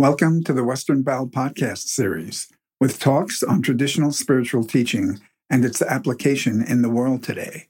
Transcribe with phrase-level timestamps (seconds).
[0.00, 2.48] Welcome to the Western Baul podcast series
[2.80, 7.68] with talks on traditional spiritual teaching and its application in the world today.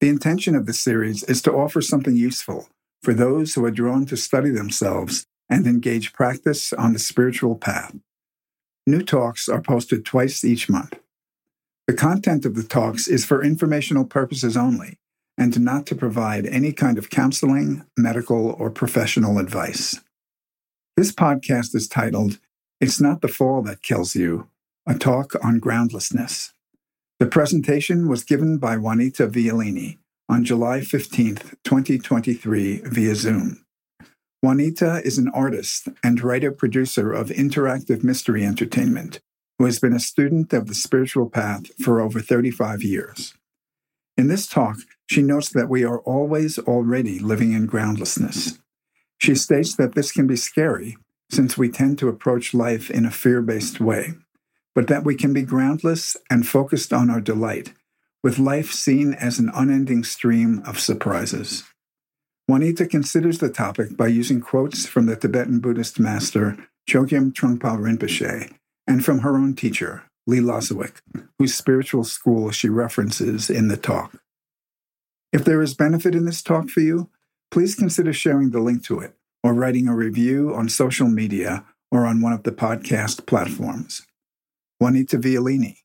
[0.00, 2.68] The intention of this series is to offer something useful
[3.02, 7.96] for those who are drawn to study themselves and engage practice on the spiritual path.
[8.86, 11.00] New talks are posted twice each month.
[11.88, 15.00] The content of the talks is for informational purposes only
[15.36, 20.00] and not to provide any kind of counseling, medical, or professional advice.
[20.96, 22.38] This podcast is titled,
[22.80, 24.48] It's Not the Fall That Kills You,
[24.86, 26.54] a talk on groundlessness.
[27.20, 33.62] The presentation was given by Juanita Violini on July 15th, 2023, via Zoom.
[34.42, 39.20] Juanita is an artist and writer producer of interactive mystery entertainment
[39.58, 43.34] who has been a student of the spiritual path for over 35 years.
[44.16, 44.78] In this talk,
[45.10, 48.58] she notes that we are always already living in groundlessness.
[49.26, 50.96] She states that this can be scary
[51.32, 54.14] since we tend to approach life in a fear based way,
[54.72, 57.72] but that we can be groundless and focused on our delight,
[58.22, 61.64] with life seen as an unending stream of surprises.
[62.46, 66.56] Juanita considers the topic by using quotes from the Tibetan Buddhist master
[66.88, 68.52] Chogyam Trungpa Rinpoche
[68.86, 71.00] and from her own teacher, Lee Lozowick,
[71.40, 74.22] whose spiritual school she references in the talk.
[75.32, 77.10] If there is benefit in this talk for you,
[77.50, 82.06] please consider sharing the link to it or writing a review on social media or
[82.06, 84.02] on one of the podcast platforms.
[84.80, 85.76] Juanita Violini.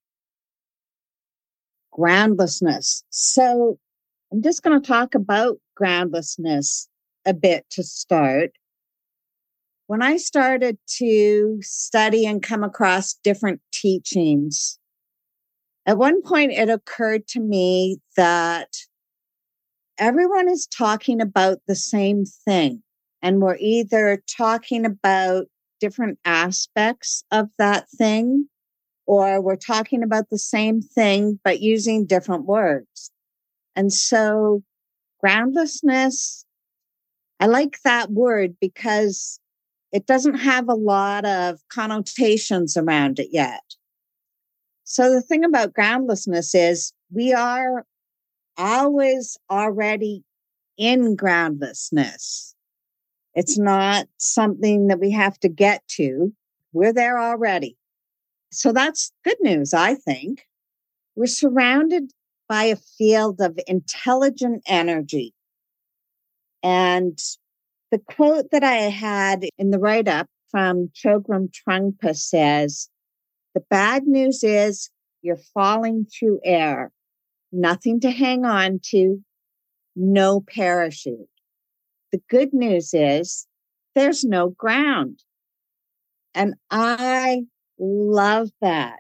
[1.92, 3.04] Groundlessness.
[3.10, 3.78] So
[4.32, 6.88] I'm just going to talk about groundlessness
[7.26, 8.52] a bit to start.
[9.88, 14.80] When I started to study and come across different teachings,
[15.86, 18.70] at one point it occurred to me that
[20.02, 22.82] everyone is talking about the same thing.
[23.22, 25.46] And we're either talking about
[25.80, 28.48] different aspects of that thing,
[29.06, 33.12] or we're talking about the same thing, but using different words.
[33.76, 34.64] And so
[35.20, 36.46] groundlessness,
[37.40, 39.40] I like that word because
[39.92, 43.62] it doesn't have a lot of connotations around it yet.
[44.84, 47.86] So the thing about groundlessness is we are
[48.58, 50.24] always already
[50.78, 52.56] in groundlessness.
[53.34, 56.34] It's not something that we have to get to.
[56.74, 57.78] We're there already.
[58.52, 60.46] So that's good news, I think.
[61.16, 62.12] We're surrounded
[62.50, 65.34] by a field of intelligent energy.
[66.64, 67.18] And
[67.92, 72.90] the quote that I had in the write up from Chogyam Trungpa says,
[73.54, 74.90] the bad news is
[75.22, 76.92] you're falling through air
[77.52, 79.24] nothing to hang on to,
[79.96, 81.28] no parachute.
[82.12, 83.48] The good news is
[83.96, 85.20] there's no ground.
[86.34, 87.44] And I
[87.80, 89.00] love that.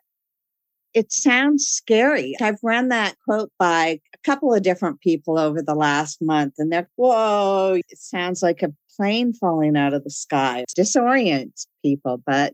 [0.93, 2.35] It sounds scary.
[2.41, 6.71] I've run that quote by a couple of different people over the last month, and
[6.71, 10.59] they're, whoa, it sounds like a plane falling out of the sky.
[10.59, 12.53] It disorients people, but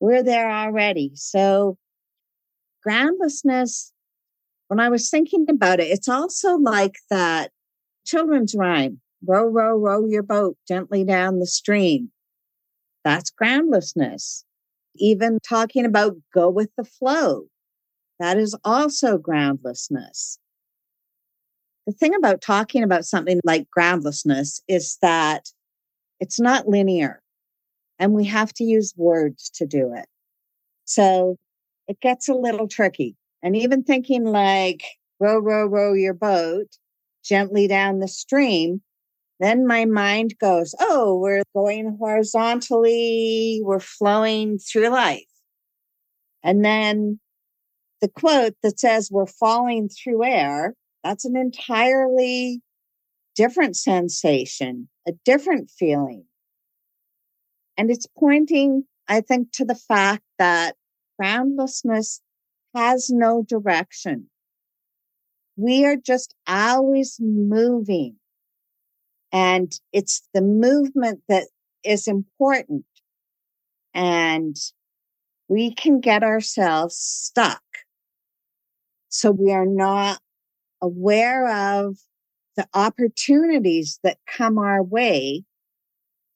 [0.00, 1.12] we're there already.
[1.14, 1.76] So,
[2.82, 3.92] groundlessness
[4.68, 7.50] when I was thinking about it, it's also like that
[8.04, 12.10] children's rhyme row, row, row your boat gently down the stream.
[13.04, 14.44] That's groundlessness.
[14.96, 17.44] Even talking about go with the flow,
[18.20, 20.38] that is also groundlessness.
[21.86, 25.50] The thing about talking about something like groundlessness is that
[26.20, 27.20] it's not linear
[27.98, 30.06] and we have to use words to do it.
[30.84, 31.36] So
[31.88, 33.16] it gets a little tricky.
[33.44, 34.82] And even thinking like,
[35.20, 36.78] row, row, row your boat
[37.22, 38.82] gently down the stream,
[39.38, 45.22] then my mind goes, oh, we're going horizontally, we're flowing through life.
[46.42, 47.20] And then
[48.00, 52.62] the quote that says we're falling through air, that's an entirely
[53.36, 56.24] different sensation, a different feeling.
[57.76, 60.76] And it's pointing, I think, to the fact that
[61.18, 62.20] groundlessness
[62.74, 64.28] has no direction.
[65.56, 68.16] We are just always moving.
[69.32, 71.48] And it's the movement that
[71.84, 72.84] is important.
[73.94, 74.56] And
[75.48, 77.62] we can get ourselves stuck.
[79.08, 80.20] So we are not
[80.82, 81.96] aware of
[82.56, 85.44] the opportunities that come our way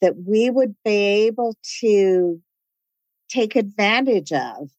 [0.01, 2.41] that we would be able to
[3.29, 4.71] take advantage of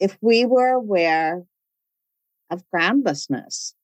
[0.00, 1.44] if we were aware
[2.50, 3.74] of groundlessness.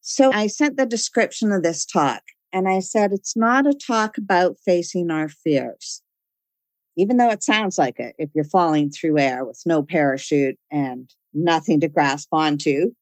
[0.00, 2.22] So I sent the description of this talk
[2.52, 6.02] and I said, it's not a talk about facing our fears.
[6.96, 11.10] even though it sounds like it, if you're falling through air with no parachute and
[11.32, 12.92] nothing to grasp onto,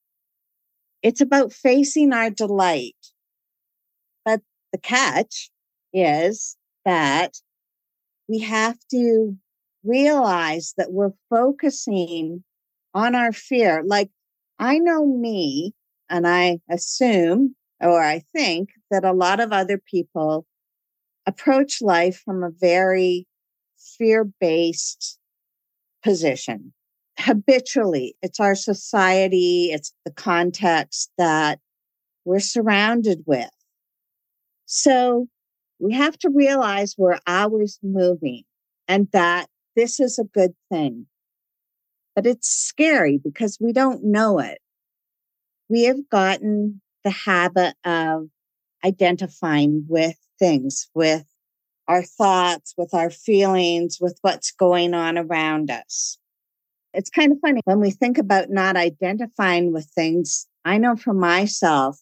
[1.03, 2.97] it's about facing our delight.
[4.25, 4.41] But
[4.73, 5.51] the catch
[5.93, 7.37] is that
[8.29, 9.37] we have to
[9.85, 12.45] realize that we're focusing
[12.95, 13.83] on our fear.
[13.85, 14.11] Like
[14.59, 15.75] I know me,
[16.09, 20.47] and I assume or I think that a lot of other people
[21.27, 23.27] approach life from a very
[23.99, 25.19] fear based
[26.03, 26.73] position
[27.19, 28.17] habitually.
[28.23, 31.59] It's our society, it's the context that
[32.25, 33.51] we're surrounded with.
[34.67, 35.27] So
[35.79, 38.45] we have to realize we're always moving
[38.89, 41.07] and that this is a good thing.
[42.15, 44.59] But it's scary because we don't know it.
[45.69, 48.29] We have gotten the habit of
[48.85, 51.25] identifying with things, with
[51.87, 56.19] our thoughts, with our feelings, with what's going on around us.
[56.93, 60.47] It's kind of funny when we think about not identifying with things.
[60.65, 61.99] I know for myself,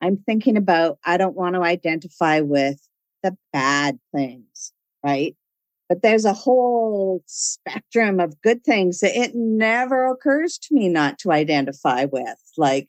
[0.00, 2.80] I'm thinking about I don't want to identify with
[3.22, 4.72] the bad things,
[5.04, 5.36] right?
[5.88, 11.18] But there's a whole spectrum of good things that it never occurs to me not
[11.20, 12.88] to identify with, like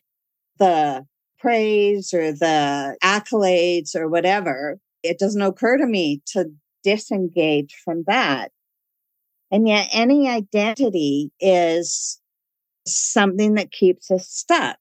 [0.58, 1.06] the
[1.38, 4.80] praise or the accolades or whatever.
[5.04, 6.52] It doesn't occur to me to
[6.84, 8.52] disengage from that.
[9.52, 12.20] And yet, any identity is
[12.88, 14.78] something that keeps us stuck.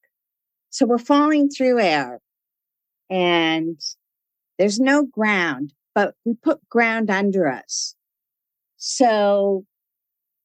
[0.71, 2.21] So we're falling through air
[3.11, 3.81] and
[4.59, 7.95] there's no ground, but we put ground under us.
[8.89, 9.65] So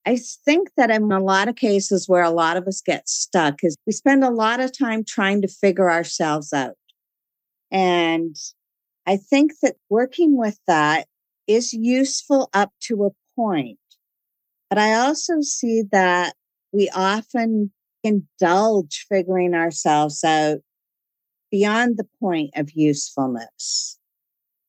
[0.03, 3.59] I think that in a lot of cases where a lot of us get stuck
[3.61, 6.73] is we spend a lot of time trying to figure ourselves out.
[7.69, 8.35] And
[9.05, 11.05] I think that working with that
[11.45, 13.77] is useful up to a point.
[14.69, 16.33] But I also see that
[16.71, 17.71] we often
[18.03, 20.61] indulge figuring ourselves out
[21.51, 23.99] beyond the point of usefulness.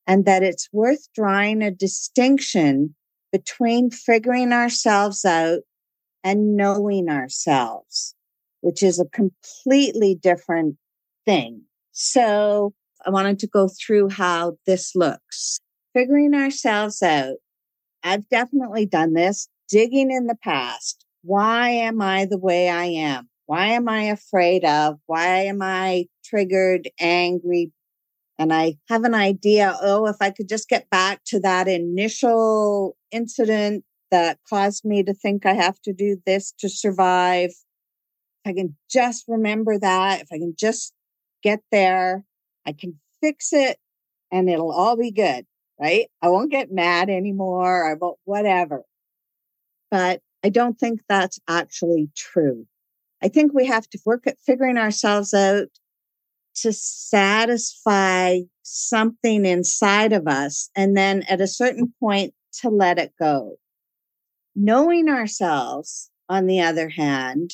[0.07, 2.95] And that it's worth drawing a distinction
[3.33, 5.61] between figuring ourselves out
[6.23, 8.15] and knowing ourselves,
[8.61, 10.77] which is a completely different
[11.25, 11.63] thing.
[11.93, 12.75] So
[13.05, 15.59] I wanted to go through how this looks.
[15.95, 17.37] Figuring ourselves out.
[18.03, 21.05] I've definitely done this, digging in the past.
[21.23, 23.29] Why am I the way I am?
[23.47, 24.99] Why am I afraid of?
[25.07, 27.73] Why am I triggered, angry,
[28.43, 32.97] and I have an idea, oh, if I could just get back to that initial
[33.13, 38.53] incident that caused me to think I have to do this to survive, if I
[38.53, 40.93] can just remember that, if I can just
[41.45, 42.25] get there,
[42.67, 43.79] I can fix it
[44.33, 45.47] and it'll all be good,
[45.81, 46.09] right?
[46.21, 47.89] I won't get mad anymore.
[47.89, 48.83] I won't, whatever.
[49.89, 52.67] But I don't think that's actually true.
[53.23, 55.69] I think we have to work at figuring ourselves out
[56.57, 60.71] to satisfy something inside of us.
[60.77, 63.57] And then at a certain point to let it go.
[64.55, 67.51] Knowing ourselves, on the other hand,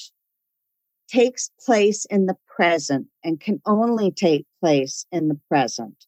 [1.08, 6.06] takes place in the present and can only take place in the present.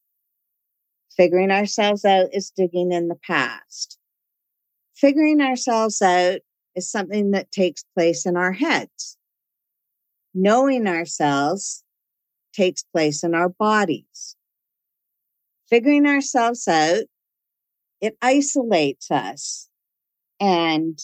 [1.16, 3.98] Figuring ourselves out is digging in the past.
[4.94, 6.40] Figuring ourselves out
[6.76, 9.16] is something that takes place in our heads.
[10.34, 11.82] Knowing ourselves
[12.52, 14.36] takes place in our bodies.
[15.68, 17.04] Figuring ourselves out,
[18.00, 19.68] it isolates us.
[20.40, 20.98] And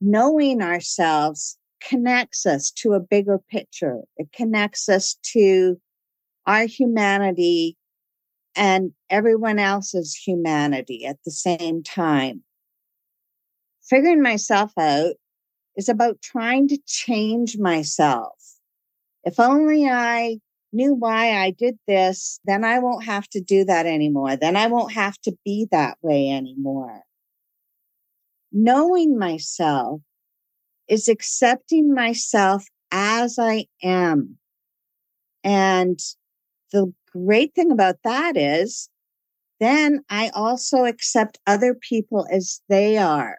[0.00, 4.00] knowing ourselves connects us to a bigger picture.
[4.16, 5.80] It connects us to
[6.46, 7.76] our humanity
[8.54, 12.42] and everyone else's humanity at the same time.
[13.82, 15.14] Figuring myself out
[15.76, 18.34] is about trying to change myself.
[19.24, 20.38] If only I
[20.76, 24.36] knew why I did this, then I won't have to do that anymore.
[24.36, 27.02] Then I won't have to be that way anymore.
[28.52, 30.02] Knowing myself
[30.88, 34.36] is accepting myself as I am.
[35.42, 35.98] And
[36.72, 38.88] the great thing about that is
[39.58, 43.38] then I also accept other people as they are.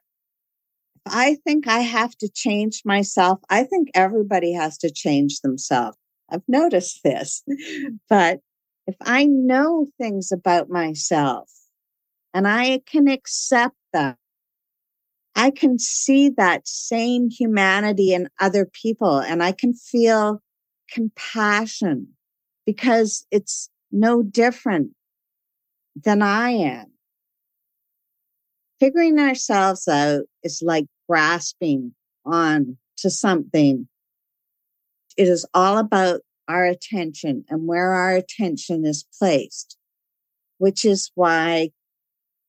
[0.95, 5.97] If I think I have to change myself, I think everybody has to change themselves.
[6.29, 7.43] I've noticed this.
[8.09, 8.39] But
[8.85, 11.49] if I know things about myself
[12.33, 14.15] and I can accept them,
[15.35, 20.41] I can see that same humanity in other people and I can feel
[20.89, 22.07] compassion
[22.65, 24.91] because it's no different
[25.95, 26.87] than I am.
[28.79, 31.93] figuring ourselves out is like grasping
[32.25, 33.87] on to something.
[35.17, 39.77] It is all about our attention and where our attention is placed,
[40.59, 41.71] which is why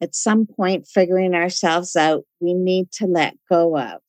[0.01, 4.01] at some point figuring ourselves out, we need to let go of.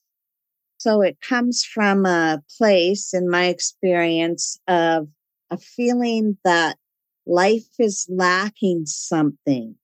[0.77, 5.07] So it comes from a place in my experience of
[5.49, 6.77] a feeling that
[7.25, 9.75] life is lacking something.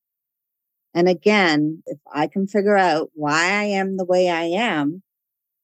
[0.93, 5.03] And again, if I can figure out why I am the way I am,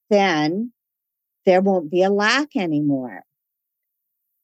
[0.10, 0.74] then
[1.46, 3.24] there won't be a lack anymore.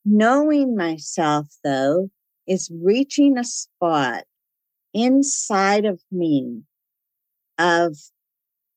[0.06, 2.10] Knowing myself, though,
[2.48, 4.24] is reaching a spot
[4.94, 6.62] inside of me
[7.60, 7.98] of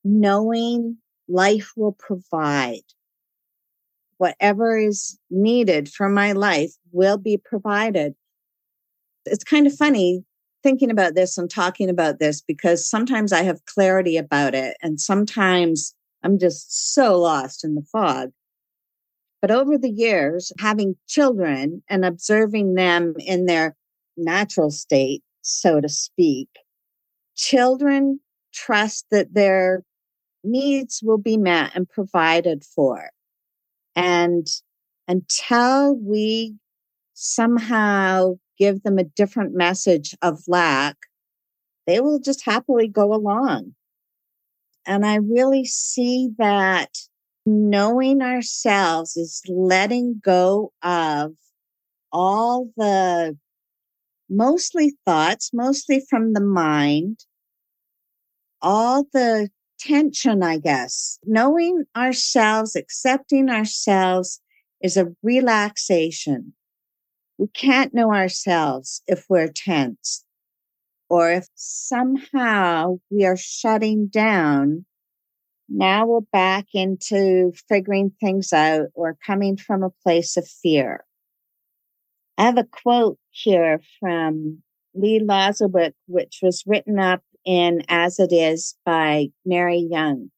[0.03, 0.97] knowing
[1.27, 2.81] life will provide.
[4.17, 8.13] Whatever is needed for my life will be provided.
[9.25, 10.23] It's kind of funny
[10.63, 15.01] thinking about this and talking about this because sometimes I have clarity about it and
[15.01, 18.31] sometimes I'm just so lost in the fog.
[19.41, 23.75] But over the years, having children and observing them in their
[24.15, 26.49] natural state, so to speak,
[27.35, 28.19] children
[28.53, 29.83] trust that their
[30.43, 33.09] needs will be met and provided for.
[33.95, 34.47] And
[35.07, 36.55] until we
[37.13, 40.97] somehow give them a different message of lack,
[41.87, 43.73] they will just happily go along.
[44.85, 46.89] And I really see that
[47.45, 51.33] knowing ourselves is letting go of
[52.11, 53.37] all the
[54.29, 57.25] mostly thoughts, mostly from the mind,
[58.61, 61.19] all the tension, I guess.
[61.25, 64.41] Knowing ourselves, accepting ourselves
[64.81, 66.53] is a relaxation.
[67.37, 70.23] We can't know ourselves if we're tense
[71.11, 74.85] or if somehow we are shutting down.
[75.67, 81.03] Now we're back into figuring things out or coming from a place of fear.
[82.37, 84.63] I have a quote here from
[84.93, 90.31] Lee Lozowick, which was written up in As It Is by Mary Young.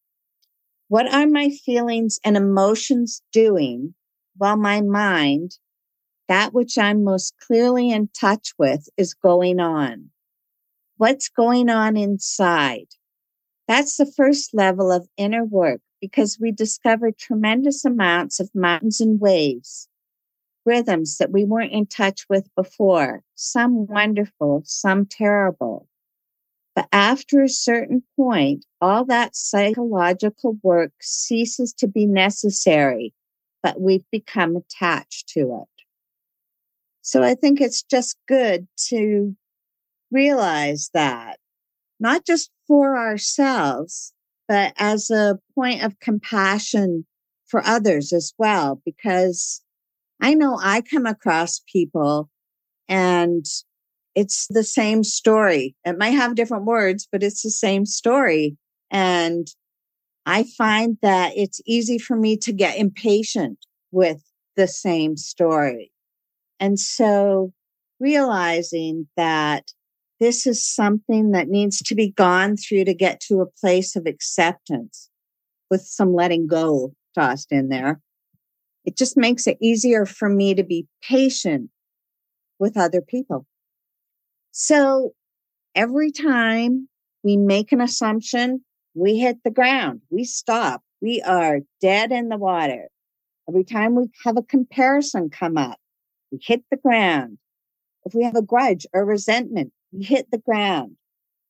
[0.88, 3.94] What are my feelings and emotions doing
[4.38, 5.52] while my mind,
[6.28, 10.10] that which I'm most clearly in touch with, is going on?
[10.98, 12.88] What's going on inside?
[13.68, 19.20] That's the first level of inner work because we discover tremendous amounts of mountains and
[19.20, 19.88] waves,
[20.66, 25.88] rhythms that we weren't in touch with before, some wonderful, some terrible.
[26.76, 33.14] But after a certain point, all that psychological work ceases to be necessary,
[33.62, 35.84] but we've become attached to it.
[37.02, 39.36] So I think it's just good to
[40.14, 41.40] realize that,
[42.00, 44.14] not just for ourselves,
[44.48, 47.06] but as a point of compassion
[47.48, 49.62] for others as well, because
[50.22, 52.30] I know I come across people
[52.88, 53.46] and
[54.16, 55.76] it's the same story.
[55.86, 58.58] It might have different words, but it's the same story.
[58.92, 59.48] And
[60.26, 63.60] I find that it's easy for me to get impatient
[63.92, 64.24] with
[64.56, 65.92] the same story.
[66.60, 67.54] And so
[68.00, 69.72] realizing that
[70.24, 74.06] this is something that needs to be gone through to get to a place of
[74.06, 75.10] acceptance
[75.70, 78.00] with some letting go tossed in there.
[78.86, 81.72] It just makes it easier for me to be patient
[82.58, 83.46] with other people.
[84.52, 85.12] So
[85.76, 86.88] every time
[87.22, 88.64] we make an assumption,
[88.94, 92.88] we hit the ground, we stop, we are dead in the water.
[93.50, 95.80] Every time we have a comparison come up,
[96.32, 97.40] we hit the ground.
[98.06, 100.96] If we have a grudge or resentment, hit the ground.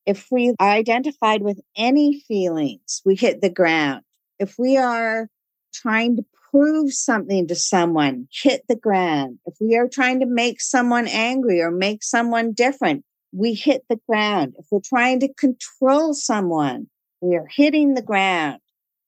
[0.05, 4.01] If we are identified with any feelings, we hit the ground.
[4.39, 5.29] If we are
[5.73, 9.39] trying to prove something to someone, hit the ground.
[9.45, 13.99] If we are trying to make someone angry or make someone different, we hit the
[14.07, 14.53] ground.
[14.59, 16.87] If we're trying to control someone,
[17.21, 18.59] we are hitting the ground.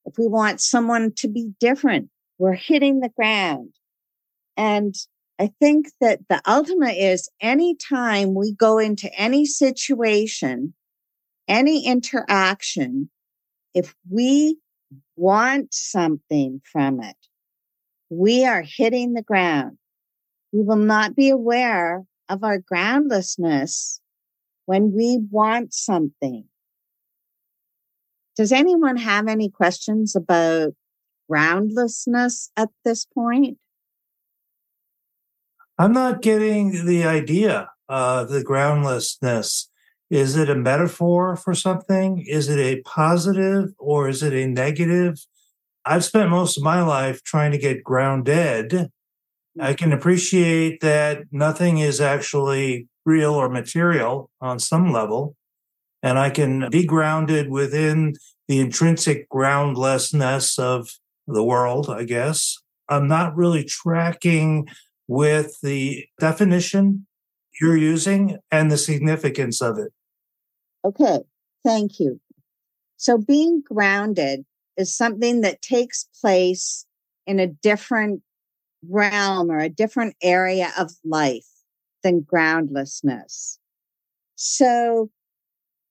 [0.06, 3.74] If we want someone to be different, we're hitting the ground.
[4.58, 4.96] And
[5.40, 10.74] I think that the ultimate is anytime we go into any situation,
[11.48, 13.10] any interaction,
[13.74, 14.58] if we
[15.18, 17.18] want something from it,
[18.10, 19.78] we are hitting the ground.
[20.54, 24.00] We will not be aware of our groundlessness
[24.66, 26.46] when we want something.
[28.38, 30.74] Does anyone have any questions about
[31.30, 33.58] groundlessness at this point?
[35.78, 39.70] I'm not getting the idea, uh, the groundlessness.
[40.10, 42.24] Is it a metaphor for something?
[42.26, 45.18] Is it a positive or is it a negative?
[45.84, 48.90] I've spent most of my life trying to get grounded.
[49.60, 55.36] I can appreciate that nothing is actually real or material on some level.
[56.02, 58.14] And I can be grounded within
[58.48, 60.90] the intrinsic groundlessness of
[61.28, 62.58] the world, I guess.
[62.88, 64.68] I'm not really tracking
[65.08, 67.06] with the definition
[67.62, 69.92] you're using and the significance of it.
[70.84, 71.20] Okay,
[71.64, 72.20] thank you.
[72.98, 74.46] So, being grounded
[74.78, 76.86] is something that takes place
[77.28, 78.22] in a different
[78.88, 81.48] realm or a different area of life
[82.04, 83.60] than groundlessness.
[84.36, 85.10] So,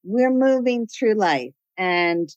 [0.03, 1.55] we're moving through life.
[1.77, 2.29] And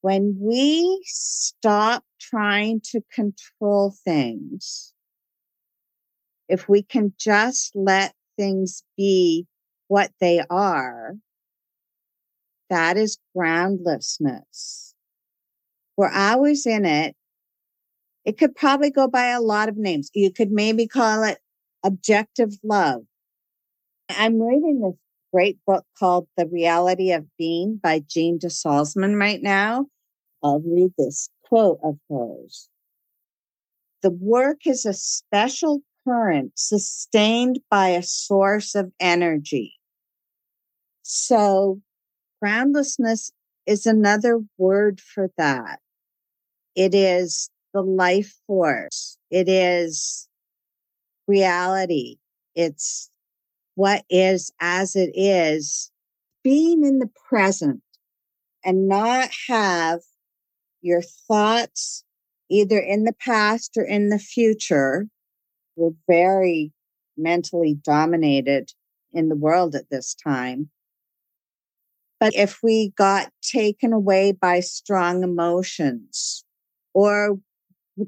[0.00, 4.93] when we stop trying to control things,
[6.48, 9.46] if we can just let things be
[9.88, 11.14] what they are,
[12.70, 14.94] that is groundlessness.
[15.96, 17.14] We're always in it.
[18.24, 20.10] It could probably go by a lot of names.
[20.14, 21.38] You could maybe call it
[21.84, 23.02] objective love.
[24.08, 24.98] I'm reading this
[25.32, 29.86] great book called The Reality of Being by Jeanne de Salzmann right now.
[30.42, 32.68] I'll read this quote of hers.
[34.02, 39.74] The work is a special current sustained by a source of energy.
[41.02, 41.80] So
[42.40, 43.32] groundlessness
[43.66, 45.80] is another word for that.
[46.74, 49.18] It is the life force.
[49.30, 50.28] It is
[51.26, 52.16] reality.
[52.54, 53.10] It's
[53.74, 55.90] what is as it is,
[56.42, 57.82] being in the present
[58.64, 60.00] and not have
[60.80, 62.04] your thoughts
[62.50, 65.08] either in the past or in the future.
[65.76, 66.72] We're very
[67.16, 68.72] mentally dominated
[69.12, 70.70] in the world at this time.
[72.20, 76.44] But if we got taken away by strong emotions
[76.92, 77.38] or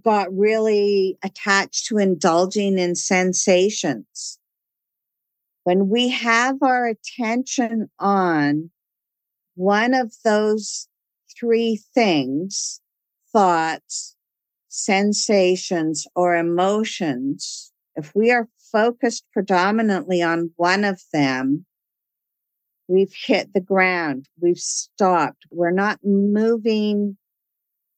[0.02, 4.38] got really attached to indulging in sensations,
[5.64, 8.70] when we have our attention on
[9.54, 10.88] one of those
[11.38, 12.80] three things
[13.32, 14.15] thoughts,
[14.76, 21.64] sensations, or emotions if we are focused predominantly on one of them,
[22.88, 27.16] we've hit the ground, we've stopped, we're not moving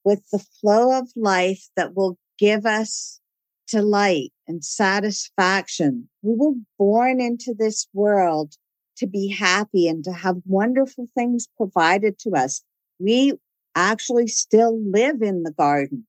[0.03, 3.19] with the flow of life that will give us
[3.69, 6.09] delight and satisfaction.
[6.21, 8.53] We were born into this world
[8.97, 12.63] to be happy and to have wonderful things provided to us.
[12.99, 13.33] We
[13.75, 16.07] actually still live in the garden.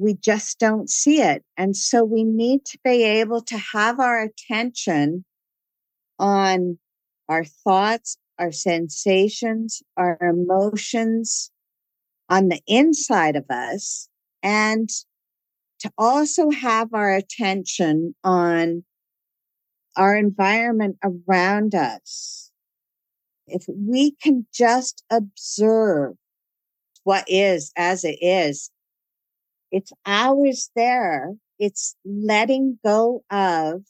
[0.00, 1.44] We just don't see it.
[1.58, 5.26] And so we need to be able to have our attention
[6.18, 6.78] on
[7.28, 11.50] our thoughts, our sensations, our emotions
[12.30, 14.08] on the inside of us
[14.42, 14.88] and
[15.80, 18.84] to also have our attention on
[19.96, 22.50] our environment around us.
[23.46, 26.14] If we can just observe
[27.04, 28.70] what is as it is,
[29.70, 31.34] it's always there.
[31.58, 33.82] It's letting go of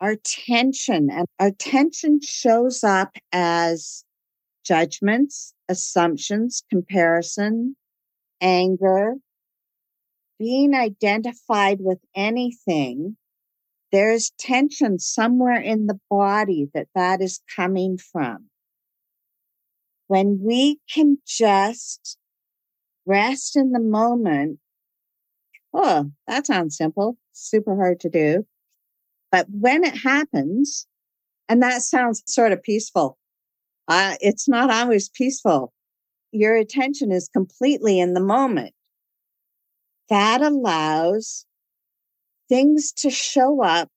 [0.00, 4.04] our tension and our tension shows up as
[4.64, 7.76] judgments, assumptions, comparison,
[8.40, 9.14] anger,
[10.38, 13.16] being identified with anything.
[13.92, 18.50] There's tension somewhere in the body that that is coming from.
[20.08, 22.18] When we can just
[23.06, 24.58] rest in the moment.
[25.72, 28.46] Oh, that sounds simple, super hard to do.
[29.30, 30.86] But when it happens,
[31.48, 33.18] and that sounds sort of peaceful,
[33.88, 35.72] uh, it's not always peaceful.
[36.32, 38.74] Your attention is completely in the moment.
[40.08, 41.46] That allows
[42.48, 43.88] things to show up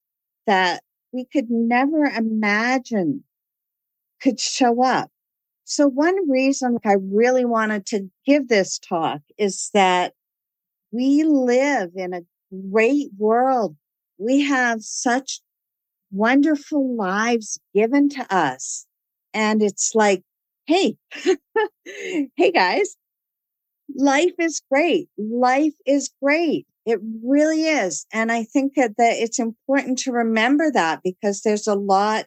[0.48, 3.24] that we could never imagine
[4.22, 5.12] could show up.
[5.70, 10.14] So, one reason I really wanted to give this talk is that
[10.92, 12.22] we live in a
[12.72, 13.78] great world.
[14.18, 15.42] We have such
[16.12, 18.88] wonderful lives given to us.
[19.36, 20.24] And it's like,
[20.66, 20.98] hey,
[21.86, 22.96] hey guys,
[23.96, 25.08] life is great.
[25.20, 26.66] Life is great.
[26.88, 28.08] It really is.
[28.12, 32.26] And I think that, that it's important to remember that because there's a lot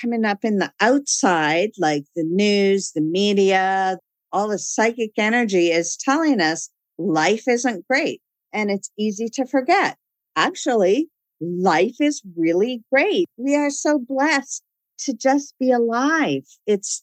[0.00, 3.98] coming up in the outside, like the news, the media,
[4.32, 8.20] all the psychic energy is telling us life isn't great.
[8.52, 9.96] And it's easy to forget.
[10.36, 11.08] Actually,
[11.40, 13.26] life is really great.
[13.36, 14.62] We are so blessed
[15.00, 16.44] to just be alive.
[16.66, 17.02] It's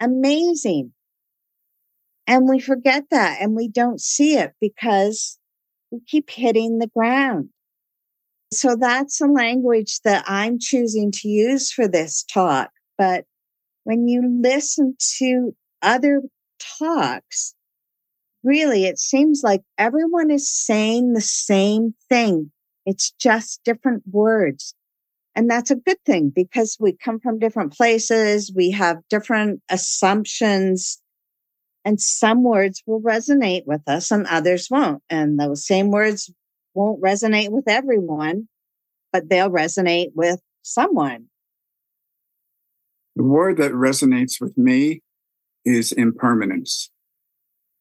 [0.00, 0.92] amazing.
[2.26, 5.38] And we forget that and we don't see it because
[5.90, 7.50] we keep hitting the ground.
[8.54, 12.70] So that's a language that I'm choosing to use for this talk.
[12.96, 13.24] But
[13.84, 16.22] when you listen to other
[16.78, 17.54] talks,
[18.42, 22.50] really, it seems like everyone is saying the same thing.
[22.86, 24.74] It's just different words.
[25.34, 28.52] And that's a good thing because we come from different places.
[28.54, 31.00] We have different assumptions
[31.84, 35.02] and some words will resonate with us and others won't.
[35.10, 36.30] And those same words
[36.74, 38.48] won't resonate with everyone,
[39.12, 41.26] but they'll resonate with someone.
[43.16, 45.02] The word that resonates with me
[45.64, 46.90] is impermanence.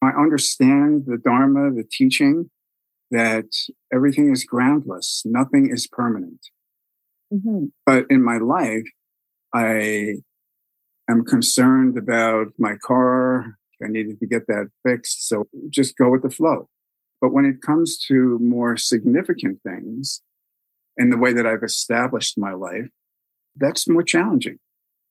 [0.02, 2.50] I understand the Dharma, the teaching
[3.10, 3.46] that
[3.92, 6.40] everything is groundless, nothing is permanent.
[7.34, 7.66] Mm-hmm.
[7.86, 8.86] But in my life,
[9.54, 10.16] I
[11.10, 13.58] am concerned about my car.
[13.84, 15.28] I needed to get that fixed.
[15.28, 16.70] So just go with the flow.
[17.24, 20.22] But when it comes to more significant things
[20.98, 22.90] in the way that I've established my life,
[23.56, 24.60] that's more challenging.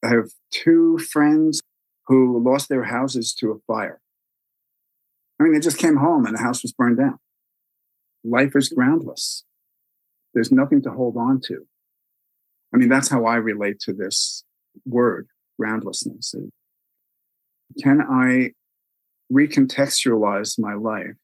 [0.04, 1.62] I have two friends
[2.08, 3.98] who lost their houses to a fire.
[5.40, 7.18] I mean, they just came home and the house was burned down.
[8.22, 9.44] Life is groundless.
[10.34, 11.66] There's nothing to hold on to.
[12.74, 14.44] I mean, that's how I relate to this
[14.84, 16.34] word, groundlessness.
[17.82, 18.50] Can I
[19.32, 21.16] recontextualize my life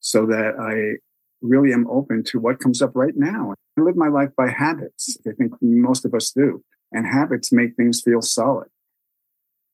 [0.00, 0.98] so that I
[1.42, 3.54] really am open to what comes up right now?
[3.78, 5.16] I live my life by habits.
[5.26, 6.62] I think most of us do.
[6.92, 8.68] And habits make things feel solid.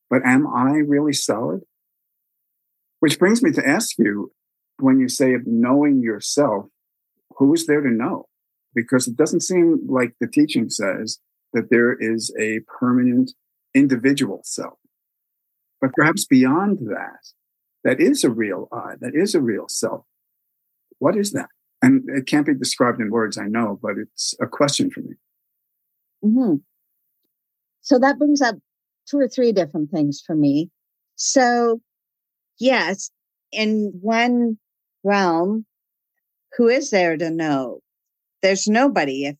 [0.09, 1.61] But am I really solid?
[2.99, 4.31] Which brings me to ask you
[4.79, 6.67] when you say of knowing yourself,
[7.37, 8.27] who is there to know?
[8.77, 11.17] because it doesn't seem like the teaching says
[11.51, 13.31] that there is a permanent
[13.73, 14.77] individual self.
[15.81, 17.31] But perhaps beyond that,
[17.83, 20.05] that is a real I, that is a real self.
[20.99, 21.49] What is that?
[21.81, 25.13] And it can't be described in words, I know, but it's a question for me.
[26.23, 26.55] Mm-hmm.
[27.81, 28.55] So that brings up
[29.07, 30.69] two or three different things for me.
[31.15, 31.81] So,
[32.59, 33.11] yes,
[33.51, 34.57] in one
[35.03, 35.65] realm,
[36.57, 37.81] who is there to know?
[38.41, 39.35] there's nobody if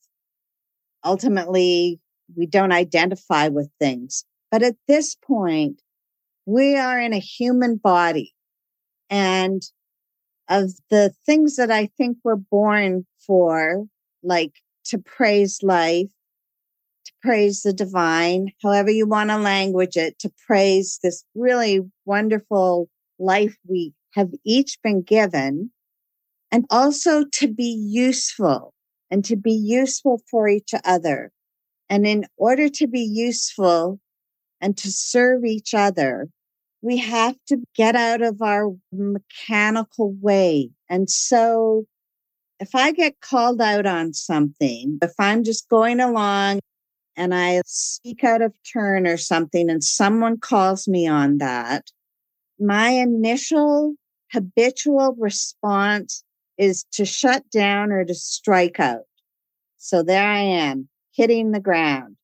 [1.05, 1.99] ultimately
[2.35, 4.25] we don't identify with things.
[4.51, 5.81] But at this point,
[6.45, 8.33] we are in a human body.
[9.09, 9.61] And
[10.49, 13.85] of the things that I think we're born for,
[14.23, 14.53] like
[14.85, 16.09] to praise life,
[17.05, 22.89] to praise the divine, however you want to language it, to praise this really wonderful
[23.19, 25.71] life we have each been given,
[26.51, 28.73] and also to be useful
[29.11, 31.31] and to be useful for each other.
[31.89, 33.99] And in order to be useful
[34.59, 36.29] and to serve each other,
[36.81, 40.69] we have to get out of our mechanical way.
[40.89, 41.85] And so
[42.59, 46.59] if I get called out on something, if I'm just going along
[47.15, 51.85] and I speak out of turn or something and someone calls me on that,
[52.59, 53.95] my initial
[54.31, 56.23] habitual response
[56.57, 59.03] is to shut down or to strike out.
[59.77, 62.17] So there I am hitting the ground.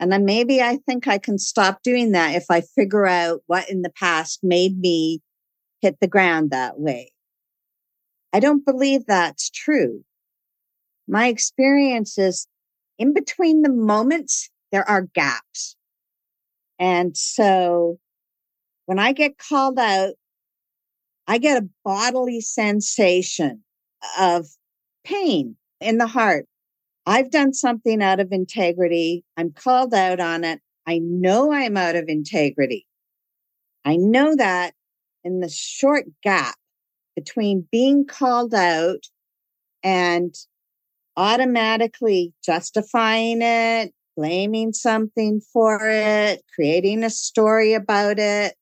[0.00, 3.70] And then maybe I think I can stop doing that if I figure out what
[3.70, 5.22] in the past made me
[5.80, 7.12] hit the ground that way.
[8.32, 10.04] I don't believe that's true.
[11.06, 12.48] My experience is
[12.98, 15.76] in between the moments, there are gaps.
[16.78, 17.98] And so
[18.86, 20.14] when I get called out,
[21.26, 23.62] I get a bodily sensation
[24.18, 24.46] of
[25.04, 26.46] pain in the heart.
[27.06, 29.24] I've done something out of integrity.
[29.36, 30.60] I'm called out on it.
[30.86, 32.86] I know I'm out of integrity.
[33.84, 34.74] I know that
[35.22, 36.56] in the short gap
[37.14, 39.04] between being called out
[39.82, 40.34] and
[41.16, 48.54] automatically justifying it, blaming something for it, creating a story about it.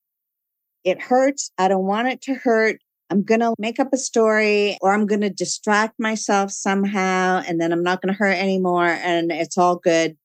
[0.84, 1.52] It hurts.
[1.58, 2.80] I don't want it to hurt.
[3.12, 7.60] I'm going to make up a story or I'm going to distract myself somehow and
[7.60, 10.16] then I'm not going to hurt anymore and it's all good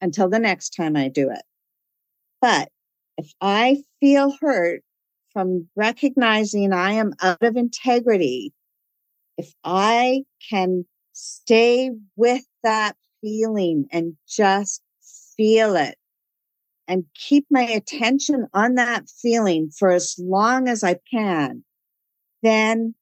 [0.00, 1.42] until the next time I do it.
[2.40, 2.68] But
[3.16, 4.82] if I feel hurt
[5.32, 8.52] from recognizing I am out of integrity,
[9.38, 14.82] if I can stay with that feeling and just
[15.36, 15.96] feel it
[16.88, 21.62] and keep my attention on that feeling for as long as I can,
[22.42, 22.94] then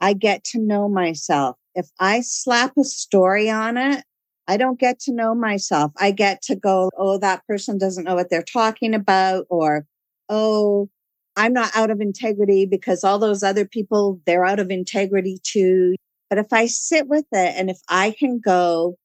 [0.00, 1.56] I get to know myself.
[1.74, 4.04] If I slap a story on it,
[4.46, 5.92] I don't get to know myself.
[5.98, 9.86] I get to go, oh, that person doesn't know what they're talking about, or,
[10.28, 10.88] oh,
[11.36, 15.94] I'm not out of integrity because all those other people, they're out of integrity too.
[16.30, 18.96] But if I sit with it and if I can go,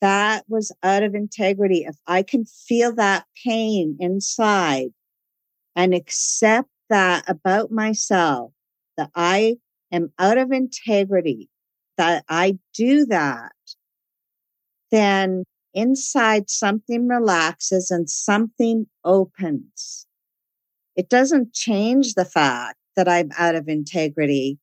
[0.00, 4.88] that was out of integrity, if I can feel that pain inside
[5.76, 8.52] and accept that about myself,
[8.98, 9.56] that I
[9.90, 11.48] am out of integrity,
[11.96, 13.52] that I do that,
[14.90, 20.06] then inside something relaxes and something opens.
[20.96, 24.58] It doesn't change the fact that I'm out of integrity,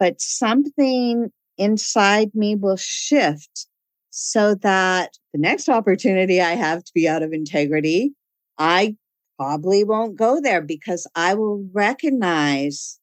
[0.00, 3.66] but something inside me will shift
[4.10, 8.14] so that the next opportunity I have to be out of integrity,
[8.56, 8.96] I
[9.38, 12.98] probably won't go there because I will recognize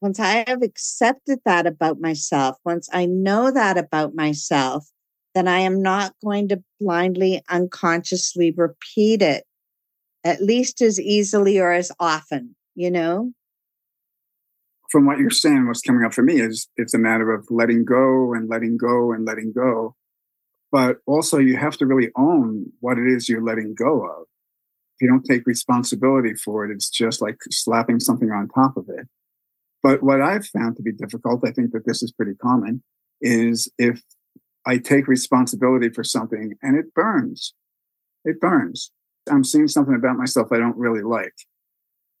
[0.00, 4.86] once I have accepted that about myself, once I know that about myself,
[5.34, 9.44] then I am not going to blindly, unconsciously repeat it
[10.24, 13.32] at least as easily or as often, you know?
[14.90, 17.84] From what you're saying, what's coming up for me is it's a matter of letting
[17.84, 19.94] go and letting go and letting go.
[20.72, 24.26] But also, you have to really own what it is you're letting go of.
[24.96, 28.88] If you don't take responsibility for it, it's just like slapping something on top of
[28.88, 29.06] it.
[29.86, 32.82] But what I've found to be difficult, I think that this is pretty common,
[33.20, 34.02] is if
[34.66, 37.54] I take responsibility for something and it burns.
[38.24, 38.90] It burns.
[39.30, 41.34] I'm seeing something about myself I don't really like.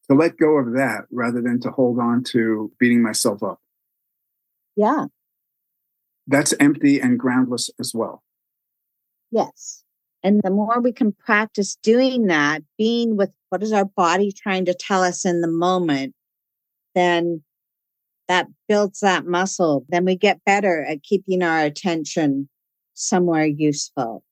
[0.08, 3.58] To let go of that rather than to hold on to beating myself up.
[4.76, 5.06] Yeah.
[6.28, 8.22] That's empty and groundless as well.
[9.32, 9.82] Yes.
[10.22, 14.66] And the more we can practice doing that, being with what is our body trying
[14.66, 16.14] to tell us in the moment,
[16.94, 17.42] then
[18.28, 19.84] that builds that muscle.
[19.88, 22.48] Then we get better at keeping our attention
[22.94, 24.22] somewhere useful.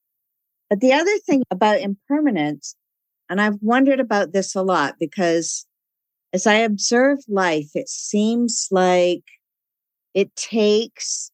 [0.71, 2.75] But the other thing about impermanence,
[3.29, 5.67] and I've wondered about this a lot because
[6.33, 9.23] as I observe life, it seems like
[10.15, 11.31] it takes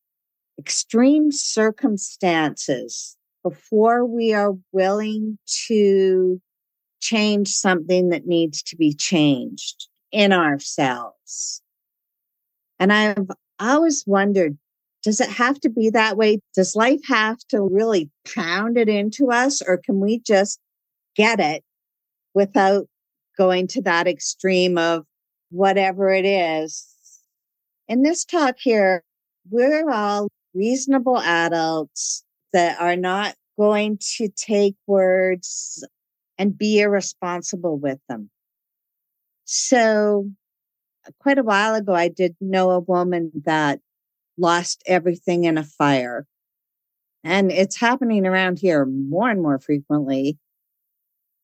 [0.59, 6.40] extreme circumstances before we are willing to
[7.01, 11.62] change something that needs to be changed in ourselves.
[12.81, 13.29] And I've
[13.61, 14.59] always wondered,
[15.03, 16.40] does it have to be that way?
[16.55, 20.59] Does life have to really pound it into us or can we just
[21.14, 21.62] get it
[22.35, 22.87] without
[23.37, 25.05] going to that extreme of
[25.51, 26.88] whatever it is?
[27.87, 29.05] In this talk here,
[29.51, 35.87] we're all reasonable adults that are not going to take words
[36.38, 38.31] and be irresponsible with them.
[39.45, 40.31] So
[41.18, 43.81] quite a while ago, I did know a woman that
[44.38, 46.27] lost everything in a fire.
[47.23, 50.38] And it's happening around here more and more frequently.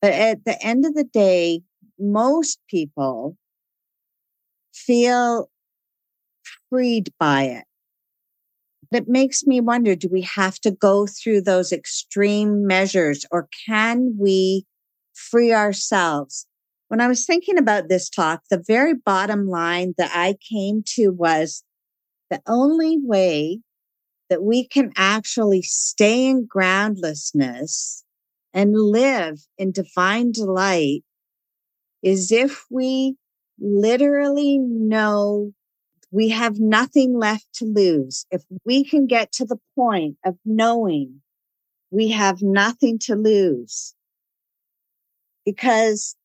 [0.01, 1.63] But at the end of the day,
[1.99, 3.37] most people
[4.73, 5.51] feel
[6.71, 7.65] freed by it.
[8.93, 14.17] That makes me wonder do we have to go through those extreme measures or can
[14.19, 14.65] we
[15.13, 16.47] free ourselves
[16.89, 21.09] when I was thinking about this talk, the very bottom line that I came to
[21.09, 21.65] was
[22.31, 23.61] the only way
[24.31, 28.05] that we can actually stay in groundlessness
[28.53, 31.05] and live in divine delight
[32.03, 33.17] is if we
[33.59, 35.53] literally know
[36.11, 38.27] we have nothing left to lose.
[38.31, 41.21] If we can get to the point of knowing
[41.91, 43.95] we have nothing to lose.
[45.45, 46.17] Because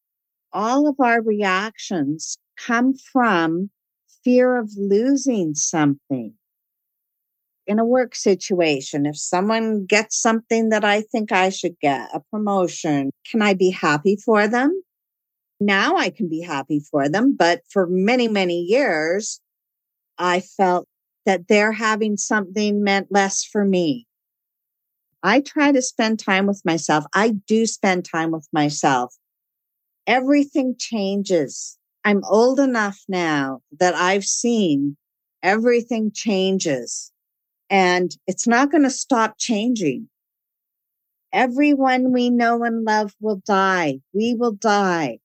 [0.54, 3.70] all of our reactions come from
[4.24, 6.34] fear of losing something.
[7.68, 12.20] In a work situation, if someone gets something that I think I should get, a
[12.32, 14.84] promotion, can I be happy for them?
[15.60, 17.36] Now I can be happy for them.
[17.38, 19.40] But for many, many years,
[20.18, 20.88] I felt
[21.26, 24.08] that their having something meant less for me.
[25.24, 27.06] I try to spend time with myself.
[27.14, 29.16] I do spend time with myself
[30.08, 31.78] everything changes.
[32.04, 34.98] I'm old enough now that I've seen
[35.44, 37.12] everything changes
[37.70, 40.10] and it's not going to stop changing.
[41.32, 44.00] Everyone we know and love will die.
[44.14, 45.20] We will die.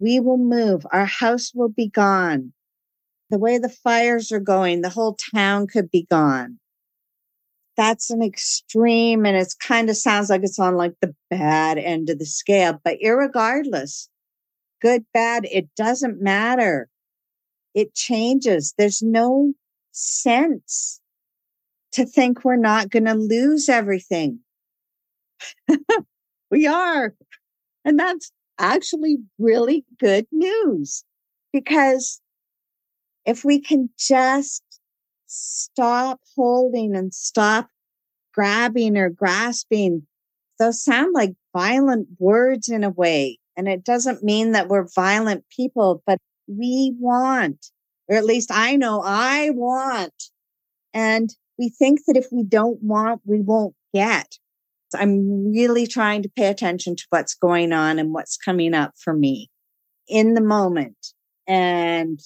[0.00, 0.86] We will move.
[0.92, 2.52] Our house will be gone.
[3.30, 6.58] The way the fires are going, the whole town could be gone
[7.78, 12.10] that's an extreme and it's kind of sounds like it's on like the bad end
[12.10, 14.10] of the scale but regardless
[14.82, 16.90] good bad it doesn't matter
[17.74, 19.54] it changes there's no
[19.92, 21.00] sense
[21.92, 24.40] to think we're not going to lose everything.
[26.50, 27.14] we are.
[27.84, 31.04] And that's actually really good news
[31.52, 32.20] because
[33.24, 34.62] if we can just
[35.28, 37.68] stop holding and stop
[38.34, 40.06] grabbing or grasping,
[40.58, 43.38] those sound like violent words in a way.
[43.56, 47.66] And it doesn't mean that we're violent people, but we want,
[48.08, 50.14] or at least I know I want.
[50.94, 54.38] And we think that if we don't want, we won't get.
[54.94, 59.12] I'm really trying to pay attention to what's going on and what's coming up for
[59.12, 59.50] me
[60.08, 60.96] in the moment.
[61.46, 62.20] And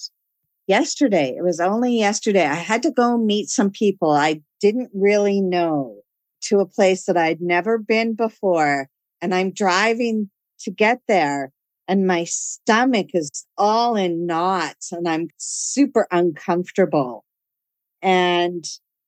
[0.67, 5.41] yesterday, it was only yesterday, I had to go meet some people I didn't really
[5.41, 5.97] know
[6.43, 8.87] to a place that I'd never been before.
[9.21, 11.51] And I'm driving to get there
[11.87, 17.23] and my stomach is all in knots and I'm super uncomfortable.
[18.01, 18.65] And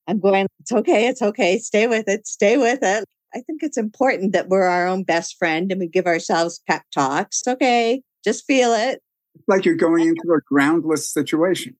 [0.08, 3.06] I'm going, it's okay, it's okay, stay with it, stay with it.
[3.34, 6.84] I think it's important that we're our own best friend and we give ourselves pep
[6.94, 7.42] talks.
[7.48, 9.02] Okay, just feel it.
[9.48, 11.76] Like you're going into a groundless situation.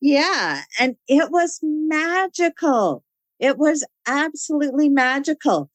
[0.00, 0.62] Yeah.
[0.78, 3.02] And it was magical.
[3.38, 5.70] It was absolutely magical.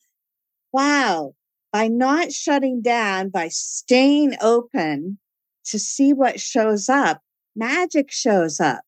[0.71, 1.35] Wow.
[1.71, 5.19] By not shutting down, by staying open
[5.65, 7.21] to see what shows up,
[7.55, 8.81] magic shows up.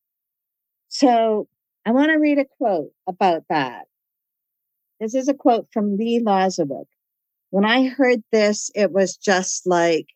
[0.88, 1.48] So
[1.86, 3.86] I want to read a quote about that.
[5.00, 6.86] This is a quote from Lee Lozowick.
[7.50, 10.06] When I heard this, it was just like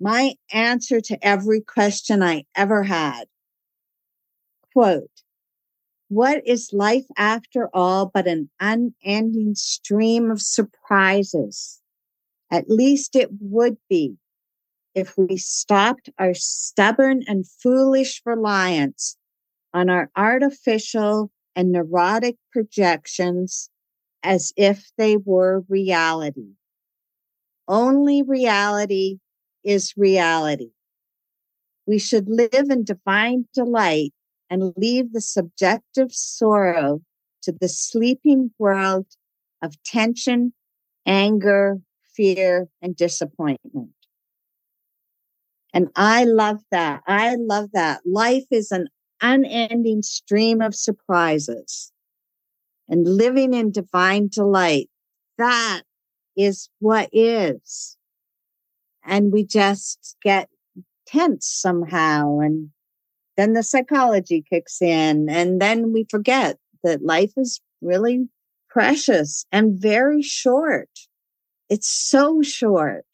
[0.00, 3.24] my answer to every question I ever had.
[4.72, 5.10] Quote,
[6.08, 11.80] what is life after all but an unending stream of surprises?
[12.50, 14.16] At least it would be
[14.94, 19.16] if we stopped our stubborn and foolish reliance
[19.72, 23.70] on our artificial and neurotic projections
[24.22, 26.54] as if they were reality.
[27.68, 29.18] Only reality
[29.64, 30.70] is reality.
[31.86, 34.12] We should live in divine delight
[34.48, 37.00] and leave the subjective sorrow
[37.42, 39.06] to the sleeping world
[39.62, 40.52] of tension,
[41.06, 41.80] anger,
[42.14, 43.90] fear, and disappointment.
[45.72, 47.02] And I love that.
[47.06, 48.00] I love that.
[48.04, 48.88] Life is an
[49.20, 51.92] unending stream of surprises
[52.88, 54.90] and living in divine delight.
[55.38, 55.82] That
[56.36, 57.96] is what is.
[59.04, 60.48] And we just get
[61.06, 62.38] tense somehow.
[62.38, 62.70] And
[63.36, 65.28] then the psychology kicks in.
[65.28, 68.28] And then we forget that life is really
[68.68, 70.90] precious and very short.
[71.68, 73.04] It's so short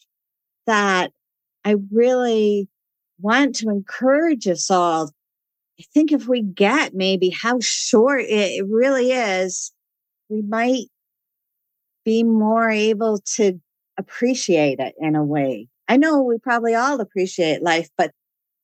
[0.67, 1.13] that
[1.65, 2.69] I really
[3.21, 5.11] want to encourage us all
[5.79, 9.73] I think if we get maybe how short it really is,
[10.29, 10.87] we might
[12.05, 13.61] be more able to
[13.99, 15.69] appreciate it in a way.
[15.89, 18.13] I know we probably all appreciate life, but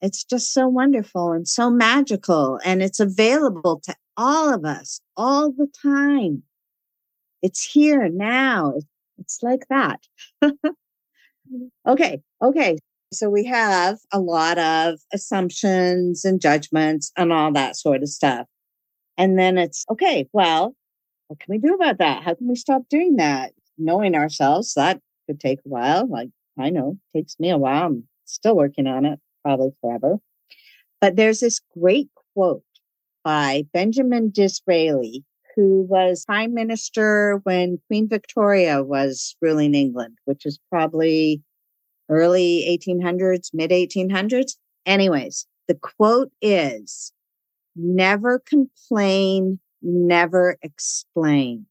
[0.01, 5.53] it's just so wonderful and so magical and it's available to all of us all
[5.53, 6.43] the time.
[7.41, 8.75] It's here now.
[9.19, 10.01] It's like that.
[11.87, 12.21] okay.
[12.43, 12.79] Okay.
[13.13, 18.47] So we have a lot of assumptions and judgments and all that sort of stuff.
[19.19, 20.75] And then it's okay, well,
[21.29, 22.23] what can we do about that?
[22.23, 23.53] How can we stop doing that?
[23.77, 26.09] Knowing ourselves, that could take a while.
[26.09, 27.87] Like I know, takes me a while.
[27.87, 30.17] I'm still working on it, probably forever.
[31.01, 32.63] But there's this great quote
[33.25, 35.25] by Benjamin Disraeli,
[35.57, 41.43] who was prime minister when Queen Victoria was ruling England, which is probably
[42.09, 44.57] early 1800s, mid 1800s.
[44.87, 47.13] Anyways, the quote is
[47.77, 51.67] never complain, never explain.